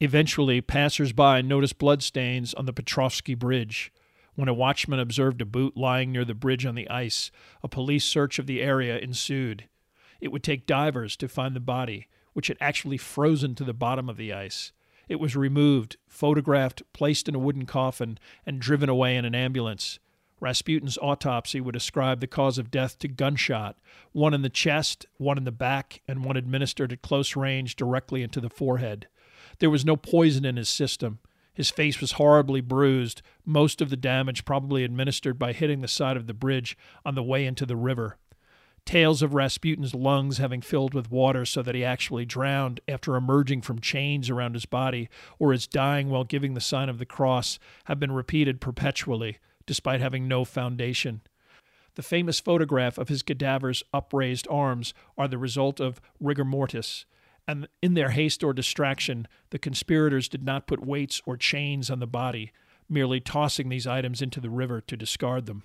Eventually, 0.00 0.60
passers 0.60 1.12
by 1.12 1.42
noticed 1.42 1.78
bloodstains 1.78 2.54
on 2.54 2.66
the 2.66 2.72
Petrovsky 2.72 3.34
Bridge. 3.34 3.92
When 4.34 4.48
a 4.48 4.54
watchman 4.54 5.00
observed 5.00 5.40
a 5.40 5.46
boot 5.46 5.76
lying 5.76 6.12
near 6.12 6.24
the 6.24 6.34
bridge 6.34 6.66
on 6.66 6.74
the 6.74 6.88
ice, 6.90 7.30
a 7.62 7.68
police 7.68 8.04
search 8.04 8.38
of 8.38 8.46
the 8.46 8.60
area 8.60 8.98
ensued. 8.98 9.68
It 10.20 10.28
would 10.28 10.42
take 10.42 10.66
divers 10.66 11.16
to 11.16 11.28
find 11.28 11.56
the 11.56 11.60
body, 11.60 12.08
which 12.36 12.48
had 12.48 12.58
actually 12.60 12.98
frozen 12.98 13.54
to 13.54 13.64
the 13.64 13.72
bottom 13.72 14.10
of 14.10 14.18
the 14.18 14.30
ice. 14.30 14.70
It 15.08 15.18
was 15.18 15.34
removed, 15.34 15.96
photographed, 16.06 16.82
placed 16.92 17.30
in 17.30 17.34
a 17.34 17.38
wooden 17.38 17.64
coffin, 17.64 18.18
and 18.44 18.60
driven 18.60 18.90
away 18.90 19.16
in 19.16 19.24
an 19.24 19.34
ambulance. 19.34 19.98
Rasputin's 20.38 20.98
autopsy 20.98 21.62
would 21.62 21.74
ascribe 21.74 22.20
the 22.20 22.26
cause 22.26 22.58
of 22.58 22.70
death 22.70 22.98
to 22.98 23.08
gunshot, 23.08 23.78
one 24.12 24.34
in 24.34 24.42
the 24.42 24.50
chest, 24.50 25.06
one 25.16 25.38
in 25.38 25.44
the 25.44 25.50
back, 25.50 26.02
and 26.06 26.26
one 26.26 26.36
administered 26.36 26.92
at 26.92 27.00
close 27.00 27.36
range 27.36 27.74
directly 27.74 28.22
into 28.22 28.42
the 28.42 28.50
forehead. 28.50 29.08
There 29.58 29.70
was 29.70 29.86
no 29.86 29.96
poison 29.96 30.44
in 30.44 30.56
his 30.56 30.68
system. 30.68 31.20
His 31.54 31.70
face 31.70 32.02
was 32.02 32.12
horribly 32.12 32.60
bruised, 32.60 33.22
most 33.46 33.80
of 33.80 33.88
the 33.88 33.96
damage 33.96 34.44
probably 34.44 34.84
administered 34.84 35.38
by 35.38 35.54
hitting 35.54 35.80
the 35.80 35.88
side 35.88 36.18
of 36.18 36.26
the 36.26 36.34
bridge 36.34 36.76
on 37.02 37.14
the 37.14 37.22
way 37.22 37.46
into 37.46 37.64
the 37.64 37.76
river. 37.76 38.18
Tales 38.86 39.20
of 39.20 39.34
Rasputin's 39.34 39.96
lungs 39.96 40.38
having 40.38 40.62
filled 40.62 40.94
with 40.94 41.10
water 41.10 41.44
so 41.44 41.60
that 41.60 41.74
he 41.74 41.84
actually 41.84 42.24
drowned 42.24 42.80
after 42.86 43.16
emerging 43.16 43.62
from 43.62 43.80
chains 43.80 44.30
around 44.30 44.54
his 44.54 44.64
body, 44.64 45.08
or 45.40 45.50
his 45.50 45.66
dying 45.66 46.08
while 46.08 46.22
giving 46.22 46.54
the 46.54 46.60
sign 46.60 46.88
of 46.88 46.98
the 46.98 47.04
cross, 47.04 47.58
have 47.86 47.98
been 47.98 48.12
repeated 48.12 48.60
perpetually, 48.60 49.38
despite 49.66 50.00
having 50.00 50.28
no 50.28 50.44
foundation. 50.44 51.20
The 51.96 52.02
famous 52.02 52.38
photograph 52.38 52.96
of 52.96 53.08
his 53.08 53.24
cadaver's 53.24 53.82
upraised 53.92 54.46
arms 54.48 54.94
are 55.18 55.26
the 55.26 55.36
result 55.36 55.80
of 55.80 56.00
rigor 56.20 56.44
mortis, 56.44 57.06
and 57.48 57.66
in 57.82 57.94
their 57.94 58.10
haste 58.10 58.44
or 58.44 58.52
distraction, 58.52 59.26
the 59.50 59.58
conspirators 59.58 60.28
did 60.28 60.44
not 60.44 60.68
put 60.68 60.86
weights 60.86 61.20
or 61.26 61.36
chains 61.36 61.90
on 61.90 61.98
the 61.98 62.06
body, 62.06 62.52
merely 62.88 63.18
tossing 63.18 63.68
these 63.68 63.86
items 63.86 64.22
into 64.22 64.40
the 64.40 64.50
river 64.50 64.80
to 64.80 64.96
discard 64.96 65.46
them. 65.46 65.64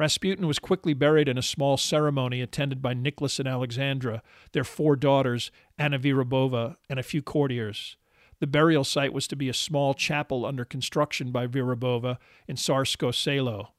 Rasputin 0.00 0.46
was 0.46 0.58
quickly 0.58 0.94
buried 0.94 1.28
in 1.28 1.36
a 1.36 1.42
small 1.42 1.76
ceremony 1.76 2.40
attended 2.40 2.80
by 2.80 2.94
Nicholas 2.94 3.38
and 3.38 3.46
Alexandra, 3.46 4.22
their 4.52 4.64
four 4.64 4.96
daughters, 4.96 5.50
Anna 5.78 5.98
Vyrubova, 5.98 6.76
and 6.88 6.98
a 6.98 7.02
few 7.02 7.20
courtiers. 7.20 7.98
The 8.38 8.46
burial 8.46 8.82
site 8.82 9.12
was 9.12 9.28
to 9.28 9.36
be 9.36 9.50
a 9.50 9.52
small 9.52 9.92
chapel 9.92 10.46
under 10.46 10.64
construction 10.64 11.32
by 11.32 11.46
Vyrubova 11.46 12.16
in 12.48 12.56
Tsarskoe 12.56 13.14
Selo, 13.14 13.72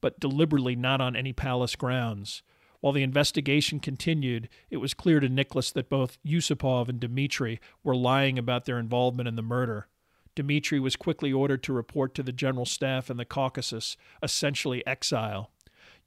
but 0.00 0.20
deliberately 0.20 0.76
not 0.76 1.00
on 1.00 1.16
any 1.16 1.32
palace 1.32 1.74
grounds. 1.74 2.44
While 2.78 2.92
the 2.92 3.02
investigation 3.02 3.80
continued, 3.80 4.48
it 4.70 4.76
was 4.76 4.94
clear 4.94 5.18
to 5.18 5.28
Nicholas 5.28 5.72
that 5.72 5.90
both 5.90 6.18
Yusupov 6.24 6.88
and 6.88 7.00
Dmitri 7.00 7.60
were 7.82 7.96
lying 7.96 8.38
about 8.38 8.64
their 8.64 8.78
involvement 8.78 9.26
in 9.26 9.34
the 9.34 9.42
murder. 9.42 9.88
Dmitri 10.36 10.78
was 10.78 10.94
quickly 10.94 11.32
ordered 11.32 11.64
to 11.64 11.72
report 11.72 12.14
to 12.14 12.22
the 12.22 12.30
general 12.30 12.64
staff 12.64 13.10
in 13.10 13.16
the 13.16 13.24
Caucasus, 13.24 13.96
essentially 14.22 14.86
exile. 14.86 15.50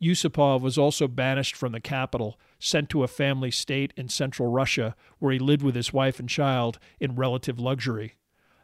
Yusupov 0.02 0.62
was 0.62 0.78
also 0.78 1.08
banished 1.08 1.56
from 1.56 1.72
the 1.72 1.80
capital, 1.80 2.40
sent 2.60 2.90
to 2.90 3.04
a 3.04 3.08
family 3.08 3.50
state 3.50 3.94
in 3.98 4.10
central 4.10 4.50
Russia, 4.50 4.96
where 5.20 5.34
he 5.34 5.40
lived 5.40 5.64
with 5.64 5.76
his 5.76 5.92
wife 5.92 6.20
and 6.20 6.30
child 6.30 6.78
in 7.00 7.16
relative 7.16 7.60
luxury. 7.60 8.16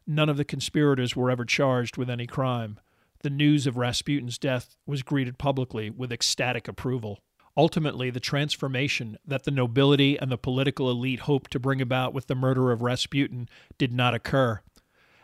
None 0.06 0.30
of 0.30 0.38
the 0.38 0.46
conspirators 0.46 1.16
were 1.16 1.32
ever 1.32 1.46
charged 1.46 1.98
with 1.98 2.10
any 2.10 2.28
crime. 2.28 2.80
The 3.22 3.30
news 3.30 3.66
of 3.66 3.78
Rasputin's 3.78 4.38
death 4.38 4.76
was 4.86 5.02
greeted 5.02 5.38
publicly 5.38 5.90
with 5.90 6.12
ecstatic 6.12 6.68
approval. 6.68 7.24
Ultimately, 7.56 8.10
the 8.10 8.20
transformation 8.20 9.18
that 9.26 9.44
the 9.44 9.52
nobility 9.52 10.18
and 10.20 10.32
the 10.32 10.38
political 10.38 10.90
elite 10.90 11.22
hoped 11.22 11.52
to 11.52 11.60
bring 11.60 11.82
about 11.82 12.14
with 12.14 12.28
the 12.28 12.36
murder 12.36 12.72
of 12.72 12.82
Rasputin 12.82 13.48
did 13.78 13.94
not 13.94 14.14
occur. 14.14 14.62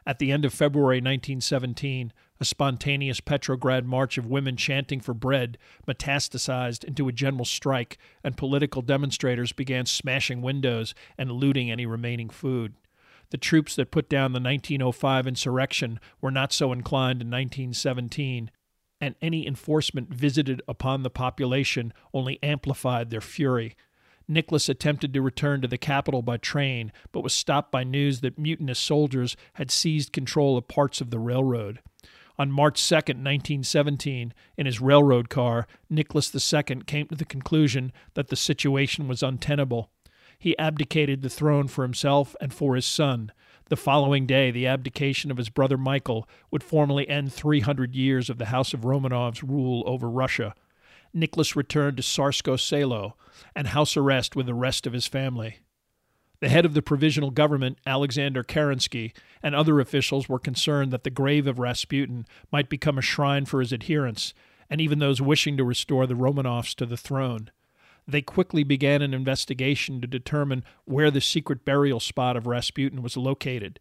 At 0.06 0.20
the 0.20 0.32
end 0.32 0.46
of 0.46 0.54
February 0.54 0.98
1917, 0.98 2.14
a 2.42 2.46
spontaneous 2.46 3.20
Petrograd 3.20 3.86
march 3.86 4.18
of 4.18 4.26
women 4.26 4.56
chanting 4.56 5.00
for 5.00 5.14
bread 5.14 5.58
metastasized 5.88 6.84
into 6.84 7.08
a 7.08 7.14
general 7.14 7.46
strike, 7.46 7.98
and 8.24 8.38
political 8.38 8.82
demonstrators 8.82 9.52
began 9.52 9.86
smashing 9.86 10.42
windows 10.42 10.94
and 11.18 11.32
looting 11.32 11.70
any 11.70 11.86
remaining 11.86 12.30
food. 12.30 12.76
The 13.32 13.38
troops 13.38 13.76
that 13.76 13.92
put 13.92 14.10
down 14.10 14.32
the 14.32 14.40
1905 14.40 15.28
insurrection 15.28 16.00
were 16.22 16.32
not 16.32 16.54
so 16.54 16.72
inclined 16.72 17.22
in 17.22 17.28
1917, 17.28 18.50
and 19.02 19.16
any 19.22 19.46
enforcement 19.46 20.14
visited 20.14 20.62
upon 20.68 21.04
the 21.04 21.10
population 21.10 21.94
only 22.14 22.42
amplified 22.42 23.10
their 23.10 23.22
fury. 23.22 23.76
Nicholas 24.28 24.70
attempted 24.70 25.14
to 25.14 25.22
return 25.22 25.62
to 25.62 25.68
the 25.68 25.78
capital 25.78 26.22
by 26.22 26.38
train, 26.38 26.92
but 27.12 27.22
was 27.22 27.34
stopped 27.34 27.72
by 27.72 27.84
news 27.84 28.22
that 28.22 28.38
mutinous 28.38 28.80
soldiers 28.80 29.36
had 29.54 29.72
seized 29.72 30.14
control 30.14 30.58
of 30.58 30.68
parts 30.68 31.02
of 31.02 31.10
the 31.10 31.20
railroad. 31.20 31.80
On 32.40 32.50
March 32.50 32.88
2, 32.88 32.96
1917, 32.96 34.34
in 34.58 34.66
his 34.66 34.80
railroad 34.80 35.28
car, 35.30 35.68
Nicholas 35.90 36.34
II 36.34 36.84
came 36.88 37.06
to 37.08 37.16
the 37.16 37.26
conclusion 37.26 37.92
that 38.14 38.30
the 38.30 38.38
situation 38.38 39.10
was 39.10 39.22
untenable. 39.22 39.92
He 40.40 40.58
abdicated 40.58 41.22
the 41.22 41.30
throne 41.30 41.68
for 41.68 41.84
himself 41.84 42.38
and 42.40 42.54
for 42.54 42.76
his 42.76 42.86
son. 42.86 43.34
The 43.68 43.76
following 43.76 44.26
day, 44.26 44.52
the 44.52 44.68
abdication 44.68 45.32
of 45.32 45.38
his 45.38 45.50
brother 45.50 45.78
Michael 45.78 46.30
would 46.50 46.64
formally 46.64 47.10
end 47.10 47.34
300 47.34 47.94
years 47.94 48.30
of 48.30 48.38
the 48.38 48.46
House 48.46 48.74
of 48.74 48.86
Romanov's 48.86 49.44
rule 49.44 49.84
over 49.86 50.10
Russia. 50.10 50.56
Nicholas 51.14 51.58
returned 51.58 51.98
to 51.98 52.04
Tsarskoe 52.04 52.58
Selo 52.58 53.18
and 53.54 53.68
house 53.68 53.98
arrest 53.98 54.38
with 54.38 54.46
the 54.46 54.54
rest 54.54 54.88
of 54.88 54.94
his 54.94 55.08
family. 55.08 55.58
The 56.42 56.50
head 56.50 56.66
of 56.66 56.74
the 56.74 56.82
provisional 56.82 57.32
government, 57.32 57.80
Alexander 57.86 58.44
Kerensky, 58.44 59.12
and 59.44 59.54
other 59.54 59.80
officials 59.80 60.30
were 60.30 60.40
concerned 60.40 60.92
that 60.94 61.04
the 61.04 61.10
grave 61.10 61.48
of 61.48 61.60
Rasputin 61.60 62.26
might 62.52 62.70
become 62.70 62.98
a 62.98 63.02
shrine 63.02 63.46
for 63.46 63.60
his 63.60 63.74
adherents, 63.74 64.34
and 64.70 64.80
even 64.80 65.00
those 65.00 65.22
wishing 65.22 65.58
to 65.58 65.66
restore 65.66 66.08
the 66.08 66.16
Romanovs 66.16 66.74
to 66.76 66.86
the 66.86 66.96
throne. 66.96 67.52
They 68.08 68.22
quickly 68.22 68.64
began 68.64 69.02
an 69.02 69.14
investigation 69.14 70.00
to 70.00 70.08
determine 70.08 70.64
where 70.86 71.12
the 71.12 71.22
secret 71.22 71.66
burial 71.66 72.00
spot 72.00 72.38
of 72.38 72.48
Rasputin 72.48 73.02
was 73.02 73.18
located. 73.18 73.80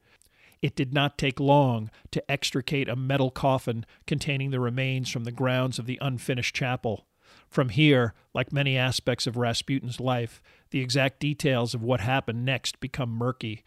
It 0.60 0.74
did 0.74 0.92
not 0.92 1.16
take 1.16 1.38
long 1.38 1.90
to 2.10 2.30
extricate 2.30 2.88
a 2.88 2.96
metal 2.96 3.30
coffin 3.30 3.86
containing 4.06 4.50
the 4.50 4.60
remains 4.60 5.08
from 5.08 5.22
the 5.22 5.32
grounds 5.32 5.78
of 5.78 5.86
the 5.86 5.98
unfinished 6.00 6.56
chapel. 6.56 7.06
From 7.48 7.70
here, 7.70 8.14
like 8.34 8.52
many 8.52 8.76
aspects 8.76 9.26
of 9.26 9.36
Rasputin's 9.36 10.00
life, 10.00 10.42
the 10.70 10.80
exact 10.80 11.20
details 11.20 11.74
of 11.74 11.82
what 11.82 12.00
happened 12.00 12.44
next 12.44 12.78
become 12.80 13.10
murky. 13.10 13.64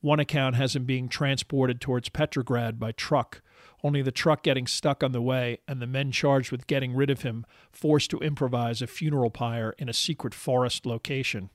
One 0.00 0.20
account 0.20 0.56
has 0.56 0.76
him 0.76 0.84
being 0.84 1.08
transported 1.08 1.80
towards 1.80 2.08
Petrograd 2.08 2.78
by 2.78 2.92
truck, 2.92 3.40
only 3.84 4.02
the 4.02 4.12
truck 4.12 4.42
getting 4.42 4.66
stuck 4.66 5.02
on 5.02 5.12
the 5.12 5.22
way 5.22 5.58
and 5.66 5.80
the 5.80 5.86
men 5.86 6.12
charged 6.12 6.52
with 6.52 6.66
getting 6.66 6.94
rid 6.94 7.08
of 7.08 7.22
him 7.22 7.46
forced 7.70 8.10
to 8.10 8.18
improvise 8.18 8.82
a 8.82 8.86
funeral 8.86 9.30
pyre 9.30 9.74
in 9.78 9.88
a 9.88 9.94
secret 9.94 10.34
forest 10.34 10.84
location. 10.84 11.50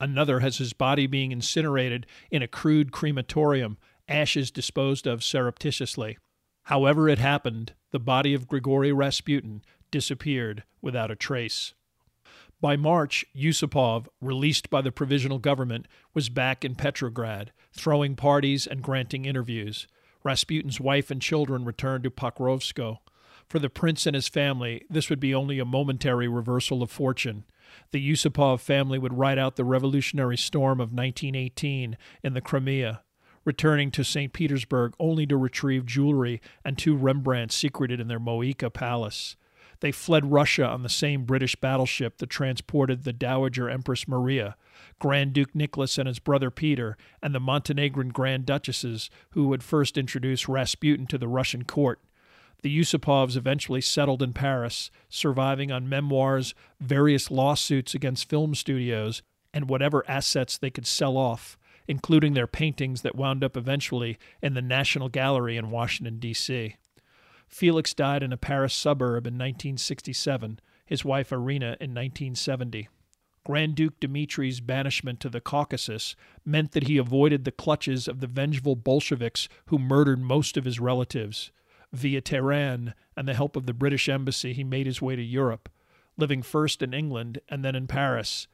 Another 0.00 0.40
has 0.40 0.58
his 0.58 0.72
body 0.72 1.06
being 1.06 1.30
incinerated 1.30 2.06
in 2.30 2.42
a 2.42 2.48
crude 2.48 2.90
crematorium, 2.90 3.76
ashes 4.08 4.50
disposed 4.50 5.06
of 5.06 5.22
surreptitiously. 5.22 6.18
However, 6.64 7.08
it 7.08 7.18
happened, 7.18 7.74
the 7.90 7.98
body 7.98 8.32
of 8.32 8.48
Grigory 8.48 8.92
Rasputin 8.92 9.62
disappeared 9.90 10.64
without 10.80 11.10
a 11.10 11.16
trace. 11.16 11.74
By 12.60 12.76
March, 12.76 13.24
Yusupov, 13.34 14.06
released 14.20 14.68
by 14.68 14.82
the 14.82 14.92
provisional 14.92 15.38
government, 15.38 15.88
was 16.12 16.28
back 16.28 16.64
in 16.64 16.74
Petrograd, 16.74 17.52
throwing 17.72 18.16
parties 18.16 18.66
and 18.66 18.82
granting 18.82 19.24
interviews. 19.24 19.86
Rasputin's 20.22 20.78
wife 20.78 21.10
and 21.10 21.22
children 21.22 21.64
returned 21.64 22.04
to 22.04 22.10
Pokrovskoe. 22.10 22.98
For 23.48 23.58
the 23.58 23.70
prince 23.70 24.06
and 24.06 24.14
his 24.14 24.28
family, 24.28 24.84
this 24.90 25.08
would 25.08 25.20
be 25.20 25.34
only 25.34 25.58
a 25.58 25.64
momentary 25.64 26.28
reversal 26.28 26.82
of 26.82 26.90
fortune. 26.90 27.44
The 27.92 28.10
Yusupov 28.10 28.60
family 28.60 28.98
would 28.98 29.16
ride 29.16 29.38
out 29.38 29.56
the 29.56 29.64
revolutionary 29.64 30.36
storm 30.36 30.80
of 30.80 30.92
1918 30.92 31.96
in 32.22 32.34
the 32.34 32.40
Crimea, 32.40 33.02
returning 33.44 33.90
to 33.92 34.04
St. 34.04 34.32
Petersburg 34.32 34.92
only 35.00 35.26
to 35.26 35.36
retrieve 35.36 35.86
jewelry 35.86 36.42
and 36.64 36.76
two 36.76 36.94
Rembrandts 36.94 37.54
secreted 37.54 38.00
in 38.00 38.08
their 38.08 38.20
Moika 38.20 38.72
palace. 38.72 39.34
They 39.80 39.92
fled 39.92 40.30
Russia 40.30 40.66
on 40.66 40.82
the 40.82 40.88
same 40.88 41.24
British 41.24 41.56
battleship 41.56 42.18
that 42.18 42.28
transported 42.28 43.04
the 43.04 43.12
Dowager 43.12 43.68
Empress 43.68 44.06
Maria, 44.06 44.56
Grand 44.98 45.32
Duke 45.32 45.54
Nicholas 45.54 45.96
and 45.96 46.06
his 46.06 46.18
brother 46.18 46.50
Peter, 46.50 46.96
and 47.22 47.34
the 47.34 47.40
Montenegrin 47.40 48.10
Grand 48.10 48.44
Duchesses 48.44 49.08
who 49.30 49.50
had 49.52 49.62
first 49.62 49.96
introduced 49.96 50.48
Rasputin 50.48 51.06
to 51.06 51.18
the 51.18 51.28
Russian 51.28 51.64
court. 51.64 52.00
The 52.62 52.78
Yusupovs 52.78 53.36
eventually 53.36 53.80
settled 53.80 54.22
in 54.22 54.34
Paris, 54.34 54.90
surviving 55.08 55.72
on 55.72 55.88
memoirs, 55.88 56.54
various 56.78 57.30
lawsuits 57.30 57.94
against 57.94 58.28
film 58.28 58.54
studios, 58.54 59.22
and 59.54 59.68
whatever 59.68 60.04
assets 60.06 60.58
they 60.58 60.68
could 60.68 60.86
sell 60.86 61.16
off, 61.16 61.56
including 61.88 62.34
their 62.34 62.46
paintings 62.46 63.00
that 63.00 63.16
wound 63.16 63.42
up 63.42 63.56
eventually 63.56 64.18
in 64.42 64.52
the 64.52 64.60
National 64.60 65.08
Gallery 65.08 65.56
in 65.56 65.70
Washington, 65.70 66.18
D.C. 66.18 66.76
Felix 67.50 67.92
died 67.92 68.22
in 68.22 68.32
a 68.32 68.36
Paris 68.36 68.72
suburb 68.72 69.26
in 69.26 69.34
1967, 69.34 70.60
his 70.86 71.04
wife 71.04 71.32
Irina 71.32 71.76
in 71.80 71.92
1970. 71.92 72.88
Grand 73.44 73.74
Duke 73.74 73.98
Dmitri's 73.98 74.60
banishment 74.60 75.18
to 75.20 75.28
the 75.28 75.40
Caucasus 75.40 76.14
meant 76.44 76.72
that 76.72 76.86
he 76.86 76.96
avoided 76.96 77.44
the 77.44 77.50
clutches 77.50 78.06
of 78.06 78.20
the 78.20 78.26
vengeful 78.26 78.76
Bolsheviks 78.76 79.48
who 79.66 79.78
murdered 79.78 80.20
most 80.20 80.56
of 80.56 80.64
his 80.64 80.78
relatives. 80.78 81.50
Via 81.92 82.20
Tehran 82.20 82.94
and 83.16 83.26
the 83.26 83.34
help 83.34 83.56
of 83.56 83.66
the 83.66 83.74
British 83.74 84.08
embassy, 84.08 84.52
he 84.52 84.62
made 84.62 84.86
his 84.86 85.02
way 85.02 85.16
to 85.16 85.22
Europe, 85.22 85.68
living 86.16 86.42
first 86.42 86.82
in 86.82 86.94
England 86.94 87.40
and 87.48 87.64
then 87.64 87.74
in 87.74 87.88
Paris. 87.88 88.46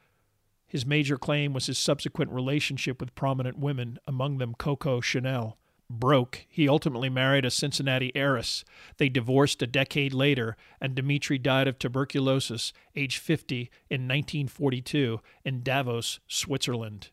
His 0.65 0.85
major 0.85 1.17
claim 1.17 1.53
was 1.53 1.67
his 1.67 1.77
subsequent 1.77 2.31
relationship 2.31 2.99
with 2.99 3.15
prominent 3.15 3.59
women, 3.59 3.99
among 4.07 4.37
them 4.39 4.55
Coco 4.55 5.01
Chanel. 5.01 5.57
Broke, 5.89 6.45
he 6.49 6.67
ultimately 6.67 7.09
married 7.09 7.45
a 7.45 7.51
Cincinnati 7.51 8.13
heiress. 8.15 8.65
They 8.97 9.07
divorced 9.07 9.61
a 9.61 9.67
decade 9.67 10.13
later, 10.13 10.57
and 10.81 10.95
Dmitri 10.95 11.37
died 11.37 11.67
of 11.67 11.79
tuberculosis, 11.79 12.73
age 12.95 13.17
50, 13.17 13.71
in 13.89 14.01
1942 14.01 15.21
in 15.45 15.63
Davos, 15.63 16.19
Switzerland. 16.27 17.09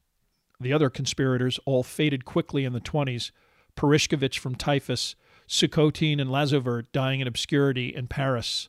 The 0.61 0.73
other 0.73 0.91
conspirators 0.91 1.61
all 1.65 1.83
faded 1.83 2.25
quickly 2.25 2.65
in 2.65 2.73
the 2.73 2.81
20s 2.81 3.31
Purishkevich 3.77 4.39
from 4.39 4.55
typhus, 4.55 5.17
Sukhotin 5.49 6.21
and 6.21 6.31
Lazovert 6.31 6.87
dying 6.93 7.21
in 7.21 7.27
obscurity 7.27 7.95
in 7.95 8.07
Paris. 8.07 8.69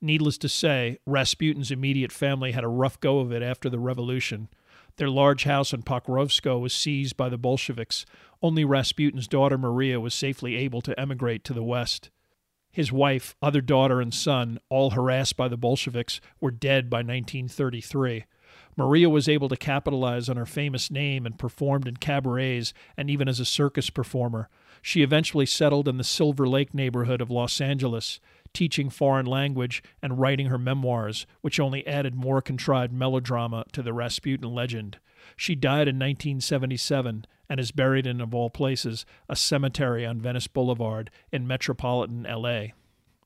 Needless 0.00 0.38
to 0.38 0.48
say, 0.48 0.98
Rasputin's 1.06 1.70
immediate 1.70 2.12
family 2.12 2.52
had 2.52 2.64
a 2.64 2.68
rough 2.68 3.00
go 3.00 3.20
of 3.20 3.32
it 3.32 3.42
after 3.42 3.70
the 3.70 3.78
revolution. 3.78 4.48
Their 4.96 5.10
large 5.10 5.44
house 5.44 5.72
in 5.72 5.82
Pokrovskoe 5.82 6.60
was 6.60 6.72
seized 6.72 7.16
by 7.16 7.28
the 7.28 7.38
Bolsheviks. 7.38 8.06
Only 8.42 8.64
Rasputin's 8.64 9.26
daughter 9.26 9.58
Maria 9.58 9.98
was 9.98 10.14
safely 10.14 10.56
able 10.56 10.80
to 10.82 10.98
emigrate 10.98 11.42
to 11.44 11.52
the 11.52 11.64
west. 11.64 12.10
His 12.70 12.92
wife, 12.92 13.36
other 13.40 13.60
daughter, 13.60 14.00
and 14.00 14.12
son, 14.12 14.58
all 14.68 14.90
harassed 14.90 15.36
by 15.36 15.48
the 15.48 15.56
Bolsheviks, 15.56 16.20
were 16.40 16.50
dead 16.50 16.90
by 16.90 16.98
1933. 16.98 18.24
Maria 18.76 19.08
was 19.08 19.28
able 19.28 19.48
to 19.48 19.56
capitalize 19.56 20.28
on 20.28 20.36
her 20.36 20.46
famous 20.46 20.90
name 20.90 21.26
and 21.26 21.38
performed 21.38 21.86
in 21.86 21.96
cabarets 21.96 22.72
and 22.96 23.08
even 23.08 23.28
as 23.28 23.38
a 23.38 23.44
circus 23.44 23.90
performer. 23.90 24.48
She 24.82 25.02
eventually 25.02 25.46
settled 25.46 25.88
in 25.88 25.96
the 25.96 26.04
Silver 26.04 26.48
Lake 26.48 26.74
neighborhood 26.74 27.20
of 27.20 27.30
Los 27.30 27.60
Angeles 27.60 28.20
teaching 28.54 28.88
foreign 28.88 29.26
language, 29.26 29.82
and 30.00 30.18
writing 30.18 30.46
her 30.46 30.58
memoirs, 30.58 31.26
which 31.42 31.60
only 31.60 31.86
added 31.86 32.14
more 32.14 32.40
contrived 32.40 32.92
melodrama 32.92 33.64
to 33.72 33.82
the 33.82 33.92
Rasputin 33.92 34.54
legend. 34.54 34.98
She 35.36 35.54
died 35.54 35.88
in 35.88 35.96
1977 35.96 37.26
and 37.48 37.60
is 37.60 37.72
buried 37.72 38.06
in, 38.06 38.20
of 38.20 38.34
all 38.34 38.50
places, 38.50 39.04
a 39.28 39.36
cemetery 39.36 40.06
on 40.06 40.20
Venice 40.20 40.46
Boulevard 40.46 41.10
in 41.30 41.46
metropolitan 41.46 42.22
LA. 42.22 42.68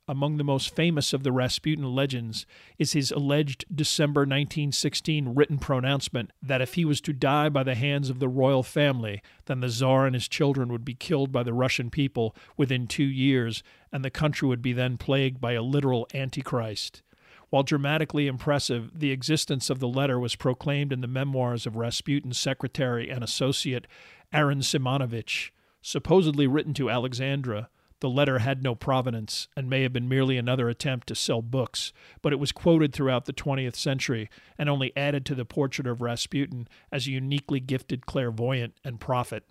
Among 0.09 0.39
the 0.39 0.45
most 0.45 0.75
famous 0.75 1.13
of 1.13 1.23
the 1.23 1.31
Rasputin 1.31 1.95
legends 1.95 2.47
is 2.79 2.95
his 2.95 3.11
alleged 3.13 3.67
December 3.73 4.23
1916 4.23 5.35
written 5.35 5.59
pronouncement 5.59 6.33
that 6.43 6.63
if 6.63 6.75
he 6.75 6.85
was 6.85 7.01
to 7.03 7.13
die 7.13 7.51
by 7.51 7.63
the 7.63 7.75
hands 7.75 8.09
of 8.09 8.19
the 8.19 8.29
royal 8.29 8.63
family, 8.63 9.23
then 9.45 9.61
the 9.61 9.69
Tsar 9.69 10.07
and 10.07 10.15
his 10.15 10.27
children 10.27 10.71
would 10.73 10.85
be 10.85 10.95
killed 10.95 11.31
by 11.31 11.43
the 11.43 11.53
Russian 11.53 11.91
people 11.91 12.35
within 12.57 12.87
two 12.87 13.05
years, 13.05 13.63
and 13.93 14.03
the 14.03 14.11
country 14.11 14.49
would 14.49 14.63
be 14.63 14.73
then 14.73 14.97
plagued 14.97 15.41
by 15.41 15.53
a 15.53 15.63
literal 15.63 16.09
Antichrist. 16.15 17.03
While 17.51 17.63
dramatically 17.63 18.27
impressive, 18.27 18.99
the 18.99 19.11
existence 19.11 19.71
of 19.71 19.79
the 19.79 19.89
letter 19.89 20.19
was 20.19 20.37
proclaimed 20.37 20.93
in 20.93 21.01
the 21.01 21.07
memoirs 21.07 21.67
of 21.67 21.77
Rasputin's 21.77 22.39
secretary 22.39 23.11
and 23.11 23.23
associate, 23.23 23.87
Aaron 24.33 24.61
Simonovich, 24.61 25.51
supposedly 25.81 26.47
written 26.47 26.75
to 26.75 26.91
Alexandra 26.91 27.69
the 28.01 28.09
letter 28.09 28.39
had 28.39 28.63
no 28.63 28.75
provenance 28.75 29.49
and 29.57 29.69
may 29.69 29.83
have 29.83 29.93
been 29.93 30.09
merely 30.09 30.37
another 30.37 30.69
attempt 30.69 31.09
to 31.09 31.15
sell 31.15 31.43
books, 31.43 31.93
but 32.23 32.33
it 32.33 32.39
was 32.39 32.53
quoted 32.53 32.93
throughout 32.93 33.25
the 33.25 33.33
20th 33.33 33.77
century 33.77 34.29
and 34.57 34.69
only 34.69 34.97
added 34.97 35.27
to 35.27 35.35
the 35.35 35.45
portrait 35.45 35.87
of 35.87 36.01
Rasputin 36.01 36.69
as 36.93 37.07
a 37.07 37.13
uniquely 37.13 37.61
gifted 37.61 38.07
clairvoyant 38.07 38.75
and 38.85 39.01
prophet. 39.01 39.45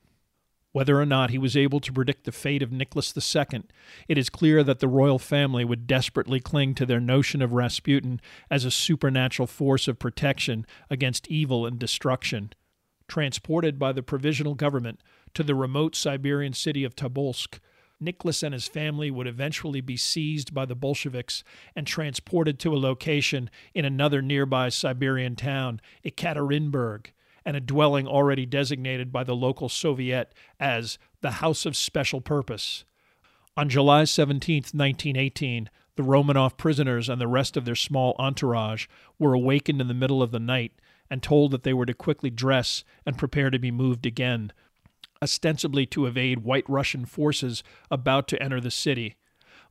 Whether 0.72 1.00
or 1.00 1.06
not 1.06 1.32
he 1.32 1.38
was 1.38 1.58
able 1.58 1.80
to 1.80 1.92
predict 1.92 2.26
the 2.26 2.32
fate 2.32 2.62
of 2.62 2.72
Nicholas 2.72 3.14
II, 3.18 3.64
it 4.08 4.18
is 4.18 4.30
clear 4.30 4.64
that 4.64 4.80
the 4.80 4.88
royal 4.88 5.18
family 5.18 5.66
would 5.66 5.88
desperately 5.88 6.40
cling 6.40 6.76
to 6.76 6.86
their 6.86 7.00
notion 7.00 7.42
of 7.42 7.54
Rasputin 7.54 8.22
as 8.52 8.64
a 8.64 8.72
supernatural 8.72 9.48
force 9.48 9.88
of 9.88 9.98
protection 9.98 10.68
against 10.90 11.28
evil 11.30 11.66
and 11.66 11.80
destruction. 11.80 12.52
Transported 13.08 13.80
by 13.80 13.92
the 13.92 14.04
provisional 14.04 14.54
government 14.54 15.02
to 15.34 15.42
the 15.42 15.56
remote 15.56 15.96
Siberian 15.96 16.54
city 16.54 16.84
of 16.84 16.96
Tobolsk, 16.96 17.60
Nicholas 18.00 18.44
and 18.44 18.54
his 18.54 18.68
family 18.68 19.10
would 19.10 19.28
eventually 19.28 19.82
be 19.82 19.98
seized 19.98 20.54
by 20.54 20.66
the 20.66 20.76
Bolsheviks 20.76 21.44
and 21.76 21.88
transported 21.88 22.60
to 22.60 22.74
a 22.74 22.78
location 22.78 23.50
in 23.74 23.86
another 23.86 24.22
nearby 24.22 24.70
Siberian 24.70 25.36
town, 25.36 25.82
Ekaterinburg, 26.06 27.08
and 27.44 27.58
a 27.58 27.62
dwelling 27.62 28.08
already 28.08 28.46
designated 28.46 29.12
by 29.12 29.24
the 29.24 29.36
local 29.36 29.70
Soviet 29.70 30.34
as 30.60 31.00
the 31.22 31.32
House 31.32 31.66
of 31.66 31.76
Special 31.76 32.22
Purpose. 32.22 32.84
On 33.56 33.70
July 33.70 34.04
17, 34.04 34.58
1918, 34.74 35.70
the 35.96 36.04
Romanov 36.04 36.58
prisoners 36.58 37.10
and 37.10 37.20
the 37.20 37.28
rest 37.28 37.58
of 37.58 37.66
their 37.66 37.74
small 37.74 38.16
entourage 38.20 38.86
were 39.18 39.34
awakened 39.34 39.82
in 39.82 39.88
the 39.88 39.96
middle 39.96 40.22
of 40.22 40.32
the 40.32 40.40
night 40.40 40.74
and 41.10 41.24
told 41.24 41.52
that 41.52 41.64
they 41.64 41.74
were 41.74 41.86
to 41.86 41.94
quickly 41.94 42.30
dress 42.30 42.84
and 43.06 43.18
prepare 43.18 43.50
to 43.50 43.58
be 43.58 43.72
moved 43.72 44.06
again 44.06 44.52
ostensibly 45.22 45.86
to 45.88 46.06
evade 46.06 46.40
white 46.40 46.68
Russian 46.68 47.06
forces 47.06 47.64
about 47.90 48.28
to 48.30 48.42
enter 48.42 48.60
the 48.60 48.72
city. 48.72 49.16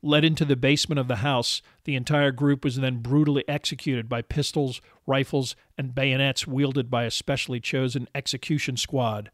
Led 0.03 0.25
into 0.25 0.45
the 0.45 0.57
basement 0.57 0.99
of 0.99 1.09
the 1.09 1.17
house, 1.17 1.63
the 1.85 1.97
entire 1.97 2.31
group 2.31 2.65
was 2.65 2.77
then 2.77 2.99
brutally 2.99 3.45
executed 3.49 4.09
by 4.09 4.23
pistols, 4.23 4.81
rifles, 5.07 5.57
and 5.79 5.95
bayonets 5.95 6.47
wielded 6.47 6.91
by 6.91 7.05
a 7.05 7.11
specially 7.11 7.61
chosen 7.61 8.09
execution 8.15 8.77
squad. 8.77 9.31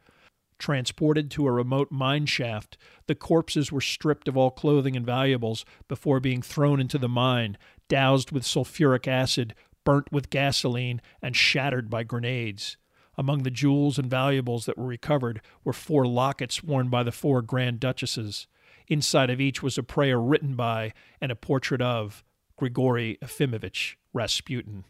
Transported 0.58 1.30
to 1.32 1.46
a 1.48 1.52
remote 1.52 1.90
mine 1.90 2.26
shaft, 2.26 2.78
the 3.06 3.16
corpses 3.16 3.72
were 3.72 3.80
stripped 3.80 4.28
of 4.28 4.36
all 4.36 4.50
clothing 4.50 4.96
and 4.96 5.04
valuables 5.04 5.64
before 5.88 6.20
being 6.20 6.40
thrown 6.40 6.80
into 6.80 6.98
the 6.98 7.08
mine, 7.08 7.58
doused 7.88 8.30
with 8.30 8.44
sulfuric 8.44 9.08
acid, 9.08 9.54
burnt 9.84 10.12
with 10.12 10.30
gasoline, 10.30 11.00
and 11.20 11.34
shattered 11.34 11.90
by 11.90 12.04
grenades. 12.04 12.76
Among 13.18 13.42
the 13.42 13.50
jewels 13.50 13.98
and 13.98 14.08
valuables 14.08 14.66
that 14.66 14.78
were 14.78 14.86
recovered 14.86 15.40
were 15.64 15.72
four 15.72 16.06
lockets 16.06 16.62
worn 16.62 16.88
by 16.88 17.02
the 17.02 17.12
four 17.12 17.42
Grand 17.42 17.78
Duchesses. 17.80 18.46
Inside 18.88 19.30
of 19.30 19.40
each 19.40 19.62
was 19.62 19.78
a 19.78 19.82
prayer 19.82 20.20
written 20.20 20.54
by 20.54 20.92
and 21.20 21.30
a 21.30 21.36
portrait 21.36 21.82
of 21.82 22.24
Grigory 22.56 23.18
Efimovich 23.22 23.96
Rasputin. 24.12 24.84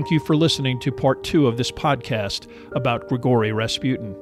Thank 0.00 0.12
you 0.12 0.20
for 0.20 0.34
listening 0.34 0.80
to 0.80 0.90
part 0.90 1.22
two 1.22 1.46
of 1.46 1.58
this 1.58 1.70
podcast 1.70 2.50
about 2.74 3.06
Grigory 3.06 3.52
Rasputin. 3.52 4.16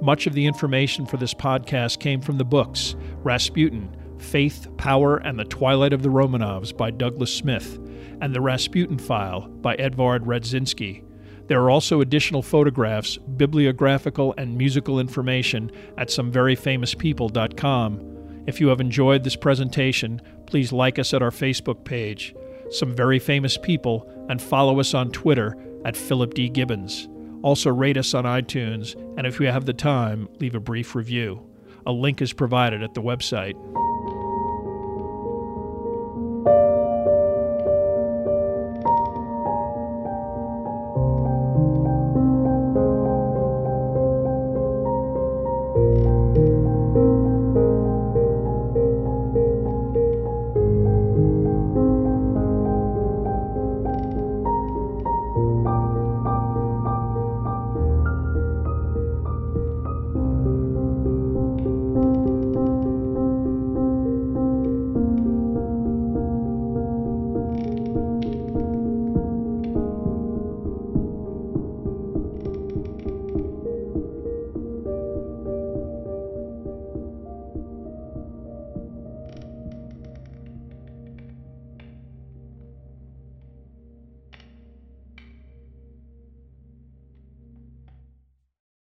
Much 0.00 0.28
of 0.28 0.32
the 0.32 0.46
information 0.46 1.06
for 1.06 1.16
this 1.16 1.34
podcast 1.34 1.98
came 1.98 2.20
from 2.20 2.38
the 2.38 2.44
books 2.44 2.94
Rasputin, 3.24 3.96
Faith, 4.16 4.68
Power, 4.76 5.16
and 5.16 5.36
the 5.36 5.44
Twilight 5.44 5.92
of 5.92 6.04
the 6.04 6.08
Romanovs 6.08 6.76
by 6.76 6.92
Douglas 6.92 7.34
Smith, 7.34 7.80
and 8.20 8.32
The 8.32 8.40
Rasputin 8.40 8.96
File 8.96 9.48
by 9.48 9.74
Edvard 9.74 10.22
Radzinsky. 10.22 11.02
There 11.48 11.60
are 11.62 11.70
also 11.70 12.00
additional 12.00 12.42
photographs, 12.42 13.16
bibliographical, 13.16 14.34
and 14.38 14.56
musical 14.56 15.00
information 15.00 15.72
at 15.98 16.10
someveryfamouspeople.com. 16.10 18.44
If 18.46 18.60
you 18.60 18.68
have 18.68 18.80
enjoyed 18.80 19.24
this 19.24 19.34
presentation, 19.34 20.22
please 20.46 20.70
like 20.70 21.00
us 21.00 21.12
at 21.12 21.22
our 21.22 21.32
Facebook 21.32 21.84
page 21.84 22.36
some 22.70 22.94
very 22.94 23.18
famous 23.18 23.56
people, 23.56 24.10
and 24.28 24.40
follow 24.40 24.80
us 24.80 24.94
on 24.94 25.10
Twitter 25.10 25.56
at 25.84 25.96
Philip 25.96 26.34
D. 26.34 26.48
Gibbons. 26.48 27.08
Also, 27.42 27.70
rate 27.70 27.96
us 27.96 28.14
on 28.14 28.24
iTunes, 28.24 28.94
and 29.18 29.26
if 29.26 29.38
you 29.38 29.46
have 29.46 29.66
the 29.66 29.74
time, 29.74 30.28
leave 30.40 30.54
a 30.54 30.60
brief 30.60 30.94
review. 30.94 31.46
A 31.86 31.92
link 31.92 32.22
is 32.22 32.32
provided 32.32 32.82
at 32.82 32.94
the 32.94 33.02
website. 33.02 33.54